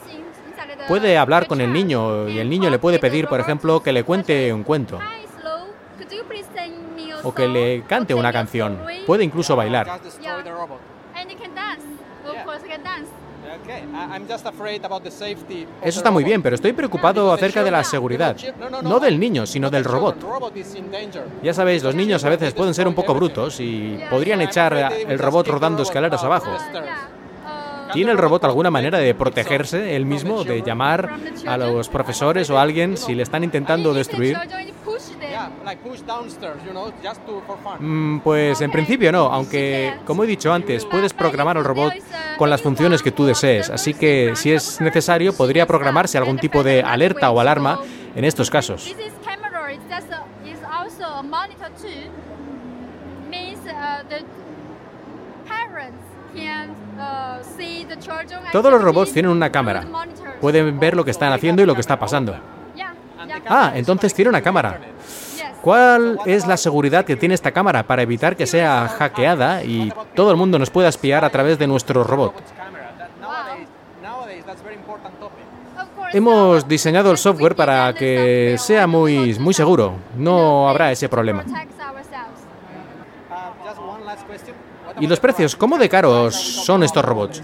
[0.87, 4.03] Puede hablar con el niño y el niño le puede pedir, por ejemplo, que le
[4.03, 4.99] cuente un cuento.
[7.23, 8.79] O que le cante una canción.
[9.05, 9.99] Puede incluso bailar.
[15.81, 18.35] Eso está muy bien, pero estoy preocupado acerca de la seguridad.
[18.83, 20.17] No del niño, sino del robot.
[21.43, 25.19] Ya sabéis, los niños a veces pueden ser un poco brutos y podrían echar el
[25.19, 26.51] robot rodando escaleras abajo.
[27.93, 31.09] ¿Tiene el robot alguna manera de protegerse él mismo, de llamar
[31.45, 34.37] a los profesores o a alguien si le están intentando destruir?
[37.79, 41.93] Mm, pues en principio no, aunque como he dicho antes, puedes programar al robot
[42.37, 46.63] con las funciones que tú desees, así que si es necesario podría programarse algún tipo
[46.63, 47.79] de alerta o alarma
[48.15, 48.95] en estos casos.
[58.51, 59.83] Todos los robots tienen una cámara.
[60.41, 62.35] Pueden ver lo que están haciendo y lo que está pasando.
[63.47, 64.79] Ah, entonces tiene una cámara.
[65.67, 70.31] ¿Cuál es la seguridad que tiene esta cámara para evitar que sea hackeada y todo
[70.31, 72.35] el mundo nos pueda espiar a través de nuestro robot?
[76.13, 79.95] Hemos diseñado el software para que sea muy, muy seguro.
[80.15, 81.43] No habrá ese problema.
[85.01, 85.53] ¿Y los precios?
[85.53, 87.43] ¿Cómo de caros son estos robots?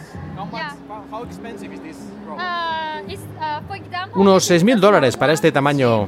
[4.15, 6.07] Unos 6.000 dólares para este tamaño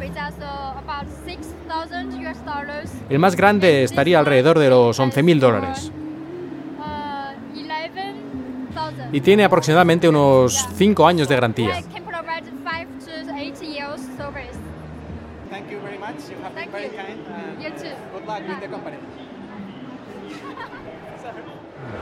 [3.09, 5.91] el más grande estaría alrededor de los 11.000 dólares.
[9.11, 11.75] Y tiene aproximadamente unos 5 años de garantía.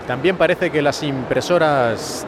[0.07, 2.25] También parece que las impresoras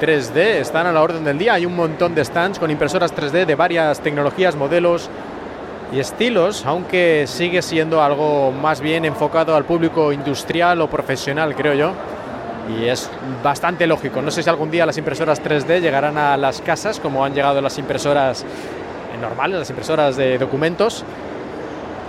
[0.00, 1.54] 3D están a la orden del día.
[1.54, 5.08] Hay un montón de stands con impresoras 3D de varias tecnologías, modelos
[5.92, 11.74] y estilos, aunque sigue siendo algo más bien enfocado al público industrial o profesional, creo
[11.74, 11.92] yo.
[12.78, 13.10] Y es
[13.42, 14.22] bastante lógico.
[14.22, 17.60] No sé si algún día las impresoras 3D llegarán a las casas como han llegado
[17.60, 18.44] las impresoras
[19.20, 21.04] normales, las impresoras de documentos,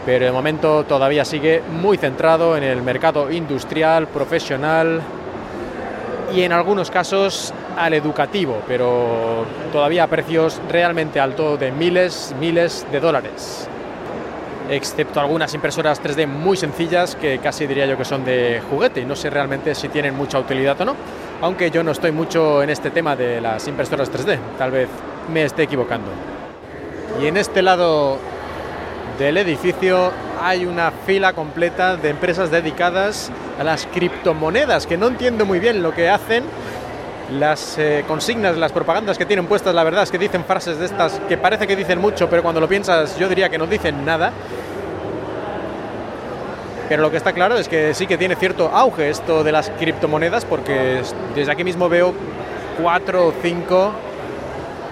[0.06, 5.02] pero de momento todavía sigue muy centrado en el mercado industrial, profesional
[6.34, 12.86] y en algunos casos al educativo, pero todavía a precios realmente altos de miles, miles
[12.92, 13.70] de dólares.
[14.70, 19.06] Excepto algunas impresoras 3D muy sencillas que casi diría yo que son de juguete y
[19.06, 20.96] no sé realmente si tienen mucha utilidad o no,
[21.42, 24.88] aunque yo no estoy mucho en este tema de las impresoras 3D, tal vez
[25.32, 26.10] me esté equivocando.
[27.22, 28.18] Y en este lado
[29.20, 30.12] del edificio
[30.42, 35.84] hay una fila completa de empresas dedicadas a las criptomonedas, que no entiendo muy bien
[35.84, 36.44] lo que hacen.
[37.32, 40.86] Las eh, consignas, las propagandas que tienen puestas, la verdad es que dicen frases de
[40.86, 44.06] estas que parece que dicen mucho, pero cuando lo piensas yo diría que no dicen
[44.06, 44.32] nada.
[46.90, 49.70] Pero lo que está claro es que sí que tiene cierto auge esto de las
[49.70, 51.02] criptomonedas, porque
[51.34, 52.14] desde aquí mismo veo
[52.82, 53.94] cuatro o cinco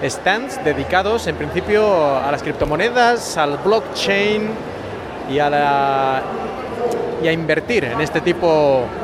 [0.04, 4.50] stands dedicados en principio a las criptomonedas, al blockchain
[5.30, 6.22] y a, la,
[7.22, 9.01] y a invertir en este tipo de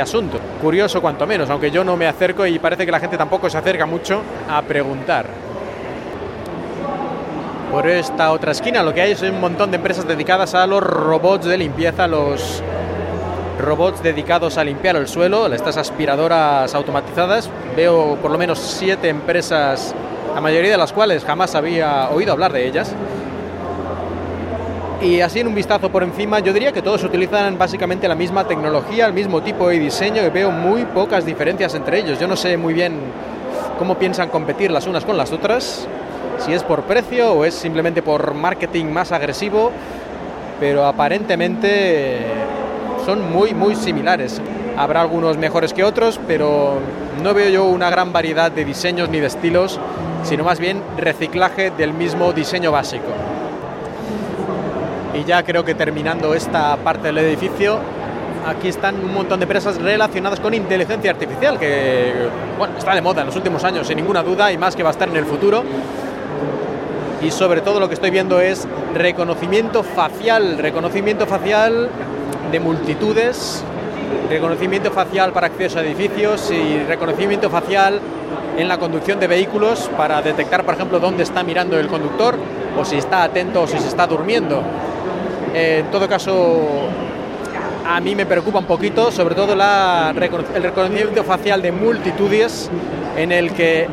[0.00, 0.40] asuntos.
[0.60, 3.58] Curioso cuanto menos, aunque yo no me acerco y parece que la gente tampoco se
[3.58, 5.26] acerca mucho a preguntar.
[7.70, 10.80] Por esta otra esquina lo que hay es un montón de empresas dedicadas a los
[10.80, 12.62] robots de limpieza, los
[13.58, 17.50] robots dedicados a limpiar el suelo, estas aspiradoras automatizadas.
[17.76, 19.94] Veo por lo menos siete empresas,
[20.34, 22.94] la mayoría de las cuales jamás había oído hablar de ellas.
[25.02, 28.46] Y así en un vistazo por encima, yo diría que todos utilizan básicamente la misma
[28.46, 32.18] tecnología, el mismo tipo de diseño y veo muy pocas diferencias entre ellos.
[32.18, 32.98] Yo no sé muy bien
[33.78, 35.86] cómo piensan competir las unas con las otras,
[36.38, 39.72] si es por precio o es simplemente por marketing más agresivo,
[40.58, 42.20] pero aparentemente
[43.04, 44.40] son muy, muy similares.
[44.76, 46.78] Habrá algunos mejores que otros, pero
[47.22, 49.78] no veo yo una gran variedad de diseños ni de estilos,
[50.22, 53.04] sino más bien reciclaje del mismo diseño básico.
[55.14, 57.78] Y ya creo que terminando esta parte del edificio,
[58.46, 62.12] aquí están un montón de empresas relacionadas con inteligencia artificial, que
[62.58, 64.90] bueno, está de moda en los últimos años, sin ninguna duda, y más que va
[64.90, 65.64] a estar en el futuro
[67.24, 71.88] y sobre todo lo que estoy viendo es reconocimiento facial, reconocimiento facial
[72.52, 73.64] de multitudes,
[74.28, 77.98] reconocimiento facial para acceso a edificios y reconocimiento facial
[78.58, 82.36] en la conducción de vehículos para detectar, por ejemplo, dónde está mirando el conductor
[82.78, 84.62] o si está atento o si se está durmiendo.
[85.54, 86.88] En todo caso,
[87.86, 92.70] a mí me preocupa un poquito, sobre todo el reconocimiento facial de multitudes
[93.16, 93.86] en el que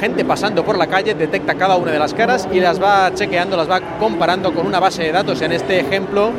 [0.00, 3.56] gente pasando por la calle detecta cada una de las caras y las va chequeando,
[3.56, 5.40] las va comparando con una base de datos.
[5.42, 6.30] En este ejemplo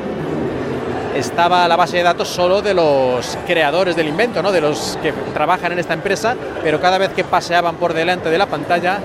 [1.16, 4.52] estaba la base de datos solo de los creadores del invento, ¿no?
[4.52, 8.38] de los que trabajan en esta empresa, pero cada vez que paseaban por delante de
[8.38, 9.00] la pantalla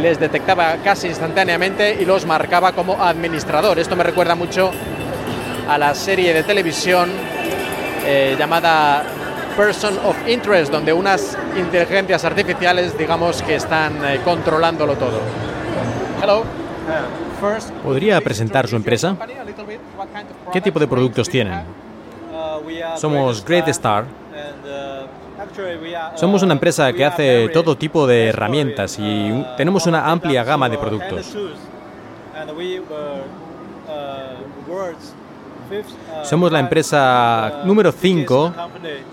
[0.00, 3.78] les detectaba casi instantáneamente y los marcaba como administrador.
[3.78, 4.70] Esto me recuerda mucho
[5.68, 7.10] a la serie de televisión
[8.04, 9.04] eh, llamada
[9.56, 15.20] Person of Interest, donde unas inteligencias artificiales, digamos, que están eh, controlándolo todo.
[16.22, 16.44] Hello.
[17.82, 19.16] ¿Podría presentar su empresa?
[20.52, 21.60] ¿Qué tipo de productos tienen?
[22.96, 24.04] Somos Great Star.
[26.14, 30.78] Somos una empresa que hace todo tipo de herramientas y tenemos una amplia gama de
[30.78, 31.36] productos.
[36.22, 38.54] Somos la empresa número 5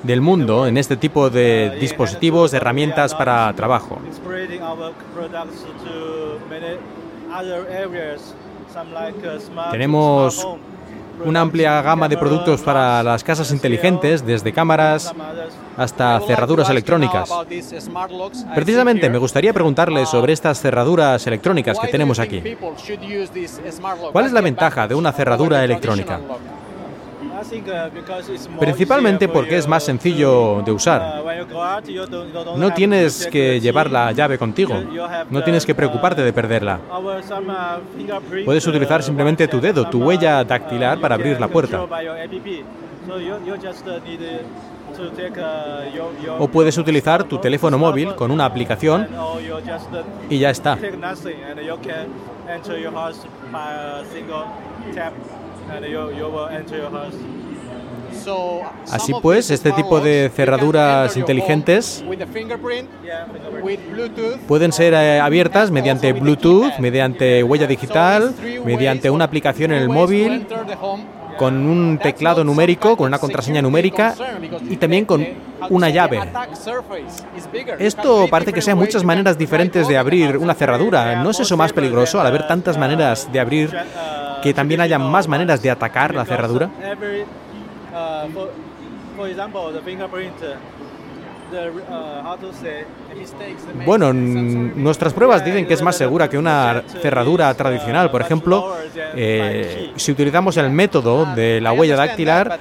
[0.03, 3.99] del mundo en este tipo de dispositivos, de herramientas para trabajo.
[9.71, 10.47] Tenemos
[11.25, 15.13] una amplia gama de productos para las casas inteligentes, desde cámaras
[15.77, 17.29] hasta cerraduras electrónicas.
[18.55, 22.43] Precisamente me gustaría preguntarle sobre estas cerraduras electrónicas que tenemos aquí.
[24.11, 26.19] ¿Cuál es la ventaja de una cerradura electrónica?
[28.59, 31.23] Principalmente porque es más sencillo de usar.
[32.55, 34.75] No tienes que llevar la llave contigo.
[35.29, 36.79] No tienes que preocuparte de perderla.
[38.45, 41.85] Puedes utilizar simplemente tu dedo, tu huella dactilar para abrir la puerta.
[46.39, 49.07] O puedes utilizar tu teléfono móvil con una aplicación
[50.29, 50.77] y ya está.
[58.91, 62.03] Así pues, este tipo de cerraduras inteligentes
[64.47, 68.33] pueden ser eh, abiertas mediante Bluetooth, mediante huella digital,
[68.65, 70.47] mediante una aplicación en el móvil,
[71.39, 74.13] con un teclado numérico, con una contraseña numérica
[74.69, 75.25] y también con
[75.69, 76.19] una llave.
[77.79, 81.23] Esto parece que sean muchas maneras diferentes de abrir una cerradura.
[81.23, 83.73] ¿No es eso más peligroso al haber tantas maneras de abrir
[84.43, 86.69] que también haya más maneras de atacar la cerradura?
[93.85, 98.11] Bueno, nuestras pruebas dicen que es más segura que una cerradura tradicional.
[98.11, 98.75] Por ejemplo,
[99.15, 102.59] eh, si utilizamos el método de la huella dactilar,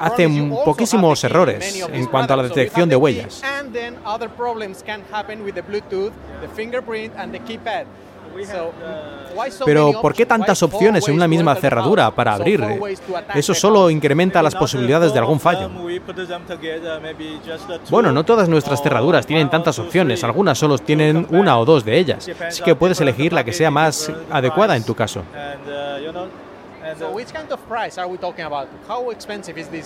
[0.00, 3.42] hacen poquísimos errores en cuanto a la detección de huellas.
[9.64, 12.64] Pero ¿por qué tantas opciones en una misma cerradura para abrir?
[13.34, 15.70] Eso solo incrementa las posibilidades de algún fallo.
[17.90, 21.98] Bueno, no todas nuestras cerraduras tienen tantas opciones, algunas solo tienen una o dos de
[21.98, 25.22] ellas, así que puedes elegir la que sea más adecuada en tu caso.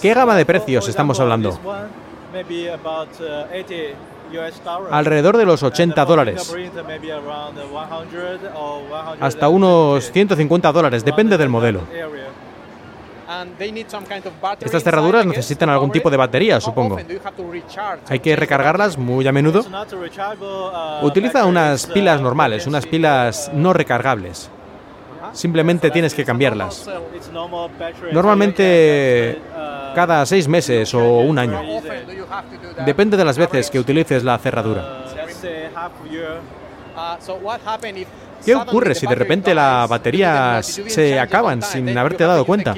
[0.02, 1.58] ¿Qué gama de precios estamos hablando?
[4.90, 6.54] Alrededor de los 80 dólares.
[9.20, 11.82] Hasta unos 150 dólares, depende del modelo.
[14.60, 16.98] Estas cerraduras necesitan algún tipo de batería, supongo.
[18.08, 19.64] Hay que recargarlas muy a menudo.
[21.02, 24.50] Utiliza unas pilas normales, unas pilas no recargables.
[25.32, 26.88] Simplemente tienes que cambiarlas.
[28.12, 29.38] Normalmente
[29.94, 31.60] cada seis meses o un año.
[32.84, 35.04] Depende de las veces que utilices la cerradura.
[38.44, 42.74] ¿Qué ocurre si de repente la batería se acaban sin haberte dado cuenta?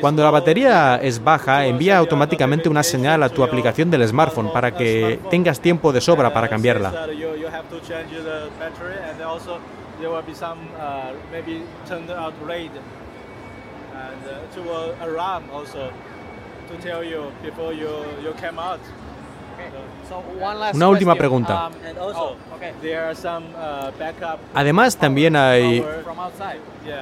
[0.00, 4.72] Cuando la batería es baja, envía automáticamente una señal a tu aplicación del smartphone para
[4.72, 7.08] que tengas tiempo de sobra para cambiarla.
[20.74, 21.70] Una última pregunta.
[24.54, 25.84] Además, también hay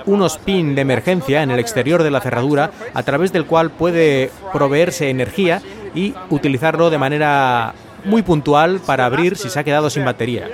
[0.07, 4.31] unos pin de emergencia en el exterior de la cerradura a través del cual puede
[4.53, 5.61] proveerse energía
[5.95, 7.75] y utilizarlo de manera
[8.05, 10.49] muy puntual para abrir si se ha quedado sin batería.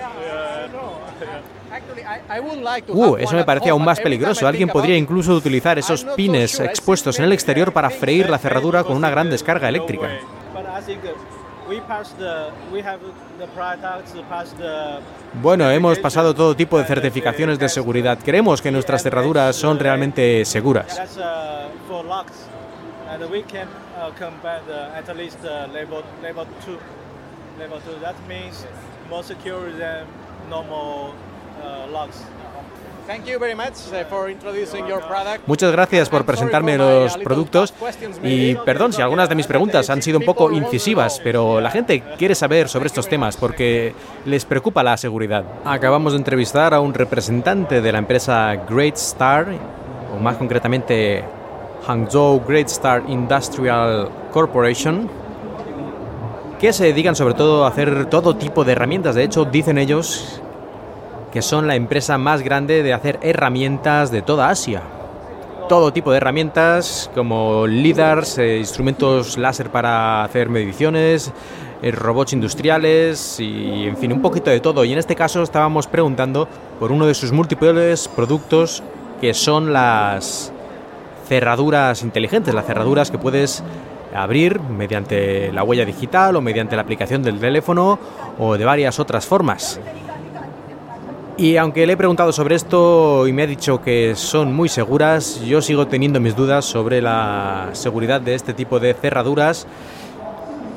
[2.88, 4.46] Uh, eso me parecía aún más peligroso.
[4.46, 8.96] Alguien podría incluso utilizar esos pines expuestos en el exterior para freír la cerradura con
[8.96, 10.08] una gran descarga eléctrica.
[15.42, 18.18] Bueno, hemos pasado todo tipo de certificaciones de seguridad.
[18.24, 20.98] Creemos que nuestras cerraduras son realmente seguras.
[35.46, 37.72] Muchas gracias por presentarme los productos
[38.22, 42.02] y perdón si algunas de mis preguntas han sido un poco incisivas, pero la gente
[42.18, 43.94] quiere saber sobre estos temas porque
[44.26, 45.42] les preocupa la seguridad.
[45.64, 49.46] Acabamos de entrevistar a un representante de la empresa Great Star,
[50.14, 51.24] o más concretamente
[51.86, 55.08] Hangzhou Great Star Industrial Corporation,
[56.60, 59.14] que se dedican sobre todo a hacer todo tipo de herramientas.
[59.14, 60.42] De hecho, dicen ellos
[61.32, 64.82] que son la empresa más grande de hacer herramientas de toda Asia.
[65.68, 71.30] Todo tipo de herramientas como LIDARs, eh, instrumentos láser para hacer mediciones,
[71.82, 74.84] eh, robots industriales y en fin, un poquito de todo.
[74.84, 76.48] Y en este caso estábamos preguntando
[76.80, 78.82] por uno de sus múltiples productos
[79.20, 80.52] que son las
[81.28, 83.62] cerraduras inteligentes, las cerraduras que puedes
[84.14, 87.98] abrir mediante la huella digital o mediante la aplicación del teléfono
[88.38, 89.78] o de varias otras formas.
[91.38, 95.40] Y aunque le he preguntado sobre esto y me ha dicho que son muy seguras,
[95.42, 99.64] yo sigo teniendo mis dudas sobre la seguridad de este tipo de cerraduras,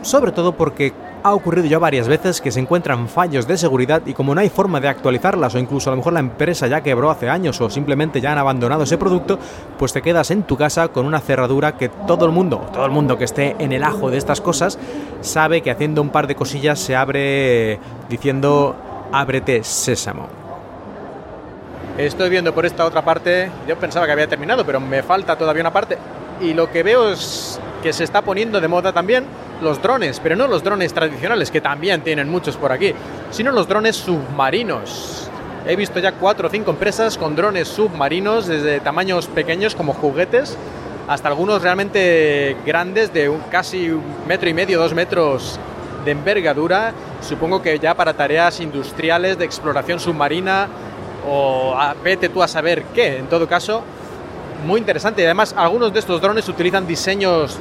[0.04, 0.94] sobre todo porque
[1.24, 4.50] ha ocurrido ya varias veces que se encuentran fallos de seguridad y como no hay
[4.50, 7.68] forma de actualizarlas o incluso a lo mejor la empresa ya quebró hace años o
[7.72, 9.40] simplemente ya han abandonado ese producto,
[9.80, 12.92] pues te quedas en tu casa con una cerradura que todo el mundo, todo el
[12.92, 14.78] mundo que esté en el ajo de estas cosas,
[15.22, 18.76] sabe que haciendo un par de cosillas se abre diciendo
[19.12, 20.41] ábrete sésamo.
[21.98, 25.62] Estoy viendo por esta otra parte, yo pensaba que había terminado, pero me falta todavía
[25.62, 25.98] una parte.
[26.40, 29.26] Y lo que veo es que se está poniendo de moda también
[29.62, 32.94] los drones, pero no los drones tradicionales, que también tienen muchos por aquí,
[33.30, 35.30] sino los drones submarinos.
[35.68, 40.58] He visto ya cuatro o cinco empresas con drones submarinos, desde tamaños pequeños como juguetes,
[41.08, 45.60] hasta algunos realmente grandes, de un, casi un metro y medio, dos metros
[46.06, 46.94] de envergadura.
[47.22, 50.68] Supongo que ya para tareas industriales de exploración submarina,
[51.28, 53.18] o vete tú a saber qué.
[53.18, 53.84] En todo caso,
[54.66, 55.22] muy interesante.
[55.22, 57.58] Y además, algunos de estos drones utilizan diseños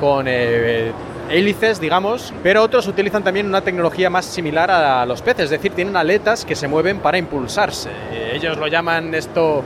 [0.00, 0.92] con eh,
[1.30, 5.72] hélices, digamos, pero otros utilizan también una tecnología más similar a los peces, es decir,
[5.72, 7.90] tienen aletas que se mueven para impulsarse.
[8.32, 9.62] Ellos lo llaman esto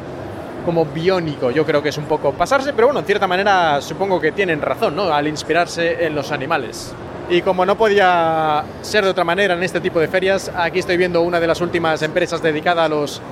[0.65, 1.51] como biónico.
[1.51, 4.61] Yo creo que es un poco pasarse, pero bueno, en cierta manera supongo que tienen
[4.61, 5.13] razón, ¿no?
[5.13, 6.95] Al inspirarse en los animales.
[7.29, 10.99] Y como no podía ser de otra manera en este tipo de ferias, aquí estoy
[10.99, 13.22] viendo una de las últimas empresas dedicada a los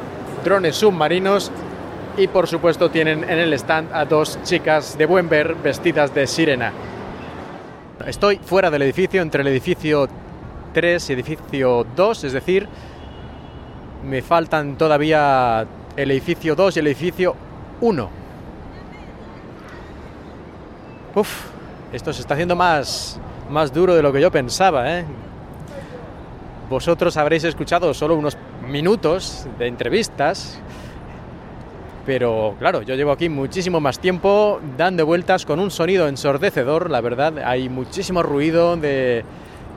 [0.45, 1.53] drones submarinos
[2.16, 6.26] y por supuesto tienen en el stand a dos chicas de buen ver vestidas de
[6.26, 6.72] sirena.
[8.07, 10.09] Estoy fuera del edificio, entre el edificio
[10.72, 12.68] 3 y edificio 2, es decir,
[14.05, 15.66] me faltan todavía
[15.97, 17.36] el edificio 2 y el edificio
[17.82, 18.11] 1.
[21.14, 21.45] Uf,
[21.93, 23.20] esto se está haciendo más,
[23.51, 25.05] más duro de lo que yo pensaba, ¿eh?
[26.70, 28.36] Vosotros habréis escuchado solo unos
[28.66, 30.59] minutos de entrevistas,
[32.07, 37.01] pero claro, yo llevo aquí muchísimo más tiempo dando vueltas con un sonido ensordecedor, la
[37.01, 39.22] verdad, hay muchísimo ruido de,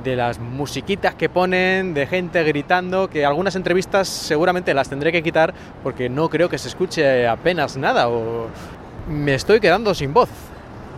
[0.05, 5.21] de las musiquitas que ponen, de gente gritando, que algunas entrevistas seguramente las tendré que
[5.21, 5.53] quitar
[5.83, 8.47] porque no creo que se escuche apenas nada o
[9.09, 10.29] me estoy quedando sin voz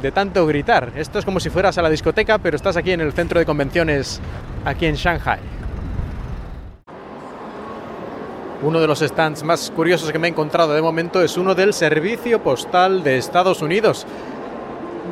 [0.02, 0.92] de tanto gritar.
[0.96, 3.46] Esto es como si fueras a la discoteca, pero estás aquí en el centro de
[3.46, 4.20] convenciones,
[4.66, 5.40] aquí en Shanghai.
[8.64, 11.74] Uno de los stands más curiosos que me he encontrado de momento es uno del
[11.74, 14.08] Servicio Postal de Estados Unidos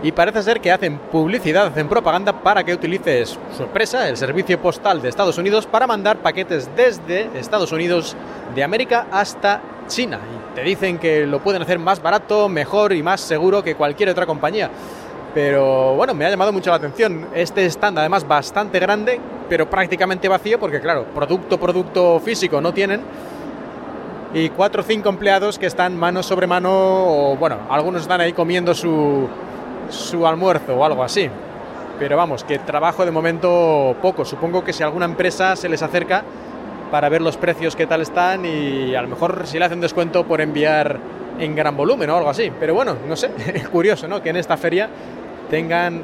[0.03, 4.59] y parece ser que hacen publicidad, hacen propaganda para que utilices su empresa, el Servicio
[4.59, 8.15] Postal de Estados Unidos, para mandar paquetes desde Estados Unidos
[8.53, 10.19] de América hasta China.
[10.19, 14.09] Y te dicen que lo pueden hacer más barato, mejor y más seguro que cualquier
[14.09, 14.69] otra compañía.
[15.33, 19.19] Pero bueno, me ha llamado mucho la atención este stand, además bastante grande,
[19.49, 23.01] pero prácticamente vacío, porque claro, producto, producto físico no tienen.
[24.33, 28.33] Y cuatro o cinco empleados que están mano sobre mano, o bueno, algunos están ahí
[28.33, 29.29] comiendo su,
[29.89, 31.29] su almuerzo o algo así.
[31.99, 34.25] Pero vamos, que trabajo de momento poco.
[34.25, 36.23] Supongo que si alguna empresa se les acerca
[36.91, 40.25] para ver los precios que tal están y a lo mejor si le hacen descuento
[40.25, 40.99] por enviar
[41.39, 42.51] en gran volumen o algo así.
[42.59, 43.29] Pero bueno, no sé,
[43.71, 44.21] curioso, ¿no?
[44.21, 44.89] Que en esta feria
[45.49, 46.01] tengan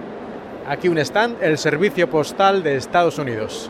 [0.67, 3.69] aquí un stand, el Servicio Postal de Estados Unidos.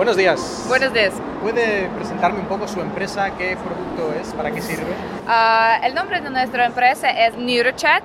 [0.00, 0.64] Buenos días.
[0.66, 1.12] Buenos días.
[1.42, 3.36] ¿Puede presentarme un poco su empresa?
[3.36, 4.32] ¿Qué producto es?
[4.32, 4.94] ¿Para qué sirve?
[5.26, 8.02] Uh, el nombre de nuestra empresa es NeuroChat.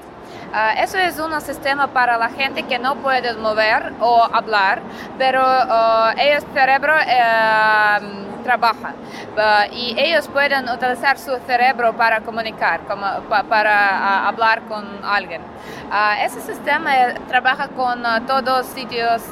[0.55, 4.81] Uh, eso es un sistema para la gente que no puede mover o hablar,
[5.17, 8.93] pero uh, ellos cerebro uh, trabaja
[9.35, 15.41] uh, y ellos pueden utilizar su cerebro para comunicar, como, pa, para hablar con alguien.
[16.23, 16.91] ese sistema
[17.27, 19.23] trabaja con todos sitios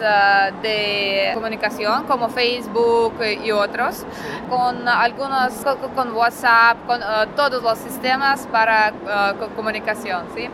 [0.61, 3.13] de comunicación como Facebook
[3.45, 4.05] y otros,
[4.49, 6.99] con algunos, con, con WhatsApp, con
[7.37, 8.91] todos los sistemas para
[9.55, 10.25] comunicación.
[10.35, 10.49] ¿sí?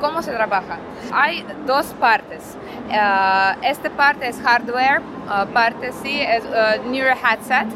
[0.00, 0.78] ¿Cómo se trabaja?
[1.12, 2.56] Hay dos partes.
[2.88, 7.66] Uh, esta parte es hardware, uh, parte sí es uh, Neuro Headset.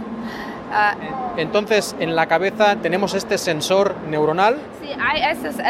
[1.36, 4.58] Entonces, en la cabeza tenemos este sensor neuronal.
[4.80, 5.62] Sí, hay este,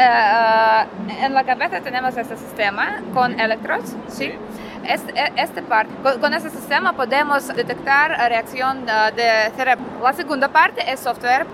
[1.25, 4.31] en la cabeza tenemos este sistema con electrodos, ¿sí?
[4.31, 9.85] sí este, este parte, con, este sistema podemos detectar reacción de cerebro.
[10.01, 11.45] La segunda parte es software.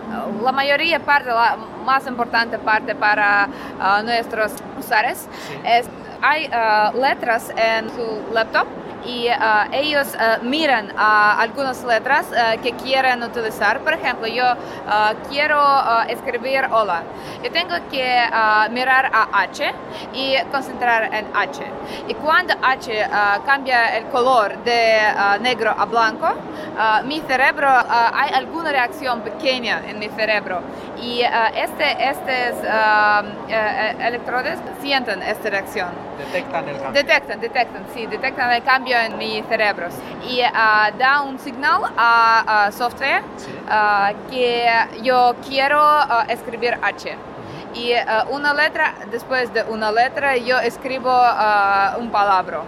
[0.43, 3.47] La mayoría parte, la más importante parte para
[3.79, 5.27] uh, nuestros usuarios
[5.65, 5.87] es
[6.21, 8.67] hay uh, letras en su laptop
[9.05, 12.27] y uh, ellos uh, miran uh, algunas letras
[12.61, 13.79] que quieren utilizar.
[13.79, 14.45] Por ejemplo, yo
[15.29, 15.61] quiero
[16.07, 17.03] escribir hola.
[17.43, 18.21] Yo tengo que
[18.71, 19.71] mirar a H
[20.13, 21.63] y concentrar en H.
[22.07, 23.07] Y cuando H
[23.45, 24.99] cambia el color de
[25.41, 26.33] negro a blanco,
[27.05, 30.61] mi cerebro, hay alguna reacción pequeña en mi cerebro.
[31.01, 31.21] Y
[31.55, 32.65] este, estos
[33.99, 36.08] electrodos sienten esta reacción.
[36.19, 37.01] Detectan el cambio.
[37.01, 39.87] Detectan, detectan, sí, detectan el cambio en mi cerebro
[40.27, 44.67] y uh, da un signal a, a software uh, que
[45.01, 47.15] yo quiero uh, escribir H.
[47.73, 47.93] Y
[48.31, 51.11] una letra, después de una letra, yo escribo
[51.99, 52.61] un palabra.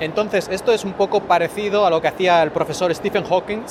[0.00, 3.62] Entonces, esto es un poco parecido a lo que hacía el profesor Stephen Hawking,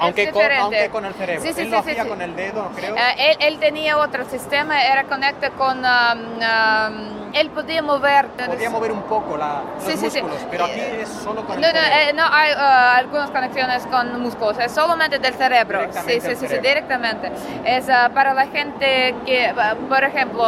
[0.00, 1.42] aunque, aunque, con, el cerebro.
[1.42, 2.08] Sí, sí, él sí, lo sí, hacía sí.
[2.08, 2.94] con el dedo, creo.
[2.94, 5.84] Uh, él, él, tenía otro sistema, era conectado con...
[5.84, 8.28] Um, um, él podía mover...
[8.28, 10.46] Podía mover un poco la, los sí, sí, músculos, sí.
[10.50, 14.20] pero aquí es solo con no, el no, eh, no, hay uh, algunas conexiones con
[14.20, 15.80] músculos, es solamente del cerebro.
[16.06, 17.32] Sí, sí, sí, sí, directamente.
[17.64, 20.44] Es uh, para la gente que, uh, por ejemplo,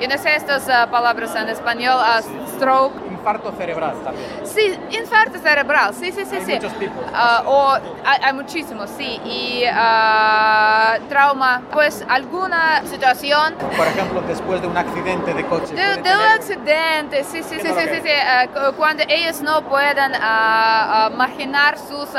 [0.00, 2.00] yo no sé estas palabras en español,
[2.56, 3.13] stroke.
[3.24, 4.26] Infarto cerebral también.
[4.44, 6.52] Sí, infarto cerebral, sí, sí, sí, Hay sí.
[6.56, 7.02] muchos tipos.
[7.10, 9.18] Uh, o hay, hay muchísimos, sí.
[9.24, 15.72] Y uh, trauma, pues alguna situación Por ejemplo, después de un accidente de coche.
[15.74, 19.62] de, de un accidente, sí, sí, sí, sí, sí, sí, uh, cu- cuando ellos no
[19.62, 20.12] pueden
[21.16, 22.10] marginar sus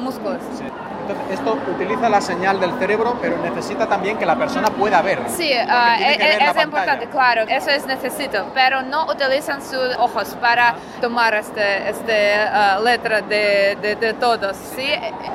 [0.00, 0.36] músculos.
[0.58, 0.64] Sí.
[1.10, 5.20] Entonces, esto utiliza la señal del cerebro, pero necesita también que la persona pueda ver.
[5.28, 10.74] Sí, uh, es, es importante, claro, eso es necesito, pero no utilizan sus ojos para
[11.00, 14.56] tomar este, este uh, letra de, de, de, todos.
[14.76, 14.88] ¿sí?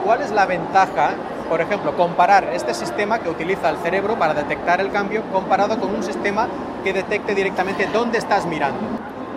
[0.03, 1.11] ¿Cuál es la ventaja,
[1.49, 5.93] por ejemplo, comparar este sistema que utiliza el cerebro para detectar el cambio comparado con
[5.93, 6.47] un sistema
[6.83, 8.79] que detecte directamente dónde estás mirando?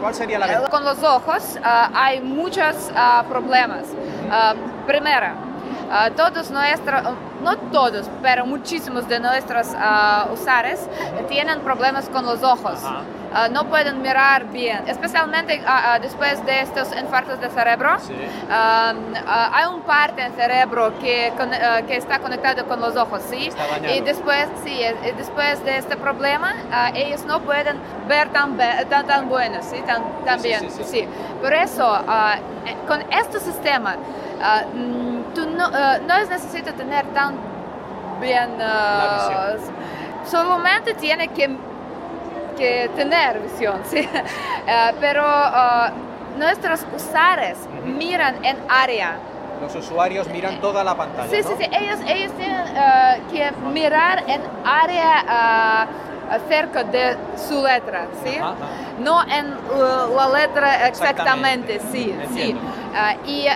[0.00, 0.70] ¿Cuál sería la ventaja?
[0.70, 2.90] Con los ojos uh, hay muchos
[3.28, 3.82] problemas.
[4.86, 5.47] primero,
[5.88, 7.02] Uh, todos nuestros,
[7.42, 10.80] no todos, pero muchísimos de nuestros uh, usuarios
[11.28, 12.78] tienen problemas con los ojos.
[12.82, 15.62] Uh, no pueden mirar bien, especialmente
[16.02, 17.98] después de estos infartos de cerebro.
[18.00, 18.14] Sí.
[18.50, 21.32] hay un parte del cerebro que,
[21.86, 23.50] que está conectado con los ojos, ¿sí?
[23.94, 24.80] Y después, sí,
[25.16, 26.54] después de este problema,
[26.94, 27.78] ellos no pueden
[28.08, 28.56] ver tan,
[28.88, 29.82] tan, tan bueno, ¿sí?
[29.86, 30.70] Tan, tan bien.
[30.70, 31.08] Sí, sí,
[31.40, 31.96] Por eso,
[32.66, 33.96] eh, con este sistema,
[34.74, 34.97] mm,
[35.58, 35.70] no,
[36.06, 37.34] no es necesario tener tan
[38.20, 38.50] bien,
[40.24, 41.50] solamente tiene que,
[42.56, 44.08] que tener visión, ¿sí?
[45.00, 45.24] pero
[46.38, 49.16] nuestros usuarios miran en área.
[49.60, 51.28] Los usuarios miran toda la pantalla.
[51.28, 52.64] Sí, sí, sí, ellos, ellos tienen
[53.32, 55.88] que mirar en área
[56.48, 58.38] cerca de su letra, ¿sí?
[59.00, 59.54] No en
[60.16, 62.56] la letra exactamente, sí, sí.
[63.26, 63.46] y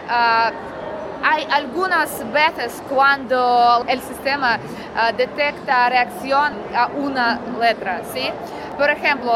[1.23, 8.29] hay algunas veces cuando el sistema uh, detecta reacción a una letra, ¿sí?
[8.77, 9.33] Por ejemplo,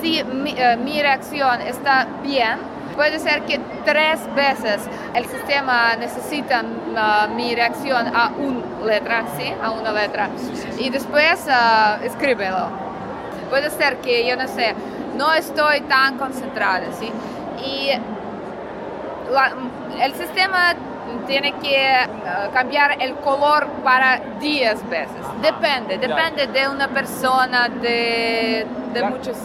[0.00, 2.58] si mi, uh, mi, reacción está bien,
[2.94, 9.52] puede ser que tres veces el sistema necesita uh, mi reacción a una letra, ¿sí?
[9.62, 10.28] A una letra.
[10.78, 11.46] Y después
[12.02, 12.68] escríbelo.
[13.48, 14.74] Puede ser que, yo no sé,
[15.16, 17.10] no estoy tan concentrada, ¿sí?
[17.64, 17.90] Y
[19.32, 19.52] la,
[20.02, 20.74] el sistema
[21.26, 22.06] tiene que eh,
[22.52, 25.16] cambiar el color para 10 veces.
[25.42, 29.36] Depende, depende de una persona, de, de muchos...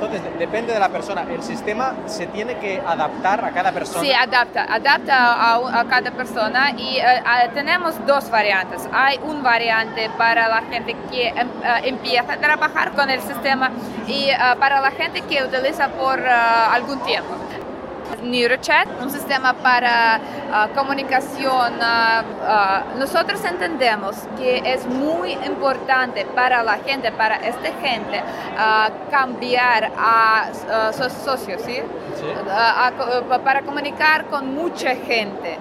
[0.00, 1.26] Entonces, depende de la persona.
[1.28, 4.00] El sistema se tiene que adaptar a cada persona.
[4.00, 8.88] Sí, adapta, adapta a, a cada persona y uh, tenemos dos variantes.
[8.92, 13.72] Hay un variante para la gente que uh, empieza a trabajar con el sistema
[14.06, 17.34] y uh, para la gente que utiliza por algún tiempo.
[18.22, 21.74] NeuroChat, un sistema para uh, comunicación.
[21.74, 28.22] Uh, nosotros entendemos que es muy importante para la gente, para esta gente,
[29.10, 30.48] cambiar a
[30.92, 31.80] sus socios, ¿sí?
[33.44, 35.58] para comunicar con mucha gente,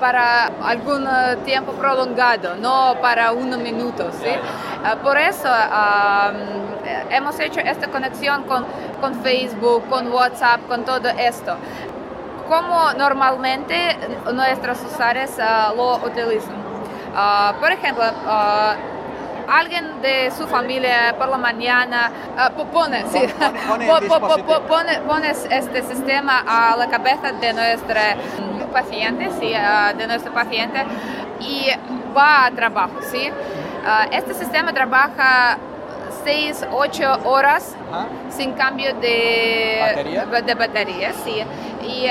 [0.00, 1.06] para algún
[1.44, 4.14] tiempo prolongado, no para unos minutos.
[4.22, 4.30] ¿sí?
[5.02, 5.48] por eso
[7.10, 8.64] hemos hecho esta conexión con,
[9.00, 11.56] con Facebook, con WhatsApp, con todo esto
[12.50, 13.96] como normalmente
[14.34, 16.56] nuestros usuarios uh, lo utilizan.
[17.14, 22.10] Uh, por ejemplo, uh, alguien de su familia por la mañana
[22.72, 23.20] pone, sí,
[24.68, 28.00] pone, pone, este sistema a la cabeza de nuestro
[28.72, 29.52] paciente, sí,
[29.96, 30.84] de nuestro paciente
[31.40, 31.68] y
[32.16, 33.30] va a trabajo, sí.
[34.12, 35.58] este sistema trabaja
[36.24, 37.74] 6, 8 horas
[38.30, 41.42] sin cambio de batería, de batería sí.
[41.82, 42.06] Y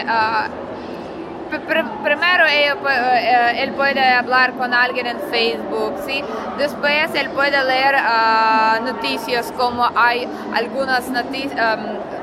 [1.49, 6.24] pr primero él, uh, él, puede hablar con alguien en Facebook, ¿sí?
[6.57, 11.78] Después él puede leer uh, noticias como hay algunas noticias.
[11.78, 12.20] Um,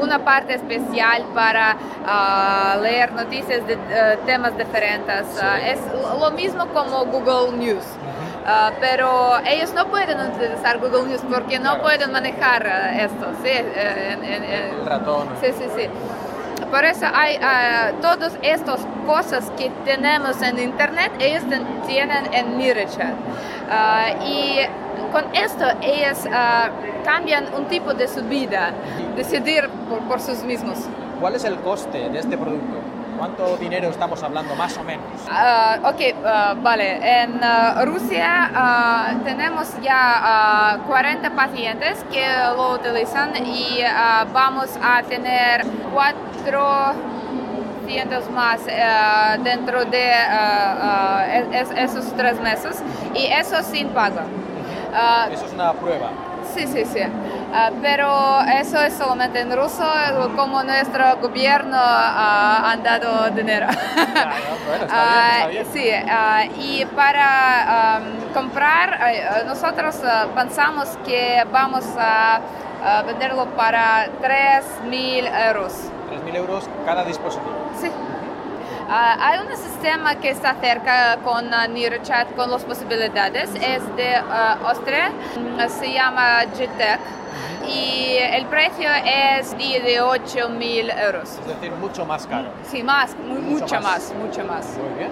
[0.00, 5.26] una parte especial para uh, leer noticias de uh, temas diferentes.
[5.64, 5.80] Es
[6.20, 7.84] lo mismo como Google News.
[8.48, 13.50] Uh, pero ellos no pueden utilizar Google News porque no pueden manejar uh, esto, ¿sí?
[13.50, 15.28] Uh, en, en, el ratón.
[15.42, 15.82] Sí, sí, sí.
[16.70, 17.38] Por eso hay
[18.00, 21.42] todas estas cosas que tenemos en Internet, ellos
[21.86, 23.14] tienen en MiraChat.
[24.26, 24.60] y
[25.12, 26.18] con esto ellos
[27.04, 28.72] cambian un tipo de su vida,
[29.16, 30.78] decidir por, por sus mismos.
[31.20, 32.87] ¿Cuál es el coste de este producto?
[33.18, 35.04] ¿Cuánto dinero estamos hablando más o menos?
[35.26, 37.22] Uh, ok, uh, vale.
[37.22, 38.48] En uh, Rusia
[39.24, 42.24] tenemos ya 40 pacientes que
[42.56, 43.80] lo utilizan y
[44.32, 48.60] vamos a tener 400 más
[49.42, 50.12] dentro de
[51.52, 52.80] es, esos tres meses
[53.14, 54.20] y eso sin pago.
[55.32, 56.10] eso es una prueba.
[56.54, 57.00] Sí, sí, sí.
[57.48, 59.82] Uh, pero eso es solamente en ruso,
[60.36, 63.66] como nuestro gobierno uh, han dado dinero.
[64.66, 66.52] bueno, está bien, está bien.
[66.52, 69.00] Sí, y para um, comprar,
[69.46, 69.96] nosotros
[70.34, 72.40] pensamos que vamos a
[73.06, 75.72] venderlo para 3.000 euros.
[76.26, 77.54] 3.000 euros cada dispositivo.
[77.80, 77.90] Sí.
[78.90, 84.16] Ah, hay un sistema que está cerca con uh, NearChat con las posibilidades, es de
[84.64, 85.12] Austria,
[85.68, 86.98] se llama GTEC
[87.68, 91.38] y el precio es de 8 mil euros.
[91.40, 92.48] Es decir, mucho más caro.
[92.64, 94.12] Sí, más, mucho, más.
[94.14, 94.66] mucho más.
[94.76, 95.10] Muy bien.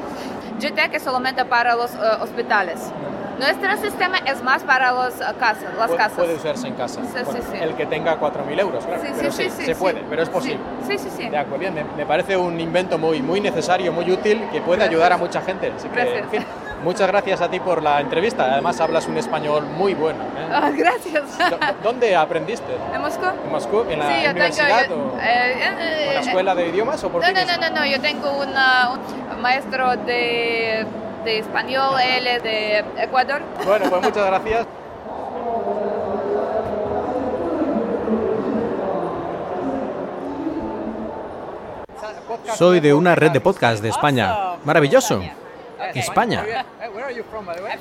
[0.58, 2.90] GTEC es solamente para los hospitales.
[3.38, 6.18] Nuestro sistema es más para los, uh, casas, las Pu casas.
[6.18, 7.00] Puede usarse en casa.
[7.02, 7.58] Sí, sí, sí.
[7.60, 9.02] El que tenga 4.000 euros, claro.
[9.02, 10.58] Sí, pero sí, se puede, pero es posible.
[10.86, 11.28] Sí, sí, sí.
[11.28, 11.74] De acuerdo, bien.
[11.74, 15.42] Me, me, parece un invento muy, muy necesario, muy útil, que puede ayudar a mucha
[15.42, 15.70] gente.
[15.76, 16.44] Así que, en fin,
[16.82, 18.52] muchas gracias a ti por la entrevista.
[18.52, 20.22] Además, hablas un español muy bueno.
[20.22, 20.54] ¿eh?
[20.54, 21.24] Oh, gracias.
[21.82, 22.72] ¿Dónde aprendiste?
[22.94, 23.26] En Moscú.
[23.44, 23.84] ¿En Moscú?
[23.90, 27.10] ¿En la sí, universidad tengo, o, eh, eh, ¿o en la escuela de idiomas o
[27.10, 28.92] por no, no, no, no, no, yo tengo una,
[29.34, 30.86] un maestro de
[31.26, 33.42] de español, él es de Ecuador.
[33.64, 34.66] Bueno, pues muchas gracias.
[42.54, 44.54] Soy de una red de podcast de España.
[44.64, 45.20] Maravilloso.
[45.94, 46.44] España.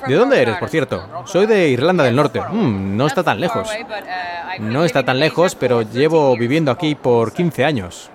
[0.07, 1.07] ¿De dónde eres, por cierto?
[1.25, 2.41] Soy de Irlanda del Norte.
[2.41, 3.69] Mm, no está tan lejos.
[4.59, 8.09] No está tan lejos, pero llevo viviendo aquí por 15 años.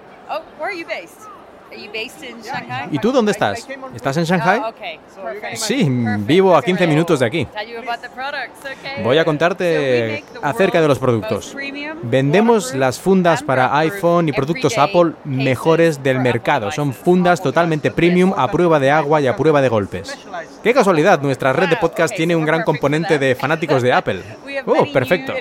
[2.91, 3.67] ¿Y tú dónde estás?
[3.95, 4.61] ¿Estás en Shanghai?
[5.55, 5.87] Sí,
[6.21, 7.47] vivo a 15 minutos de aquí.
[9.03, 11.57] Voy a contarte acerca de los productos.
[12.03, 16.71] Vendemos las fundas para iPhone y productos Apple mejores del mercado.
[16.71, 20.19] Son fundas totalmente premium a prueba de agua y a prueba de golpes.
[20.63, 24.23] Qué casualidad, nuestra red de podcast tiene un gran componente de fanáticos de Apple.
[24.67, 25.33] Oh, perfecto.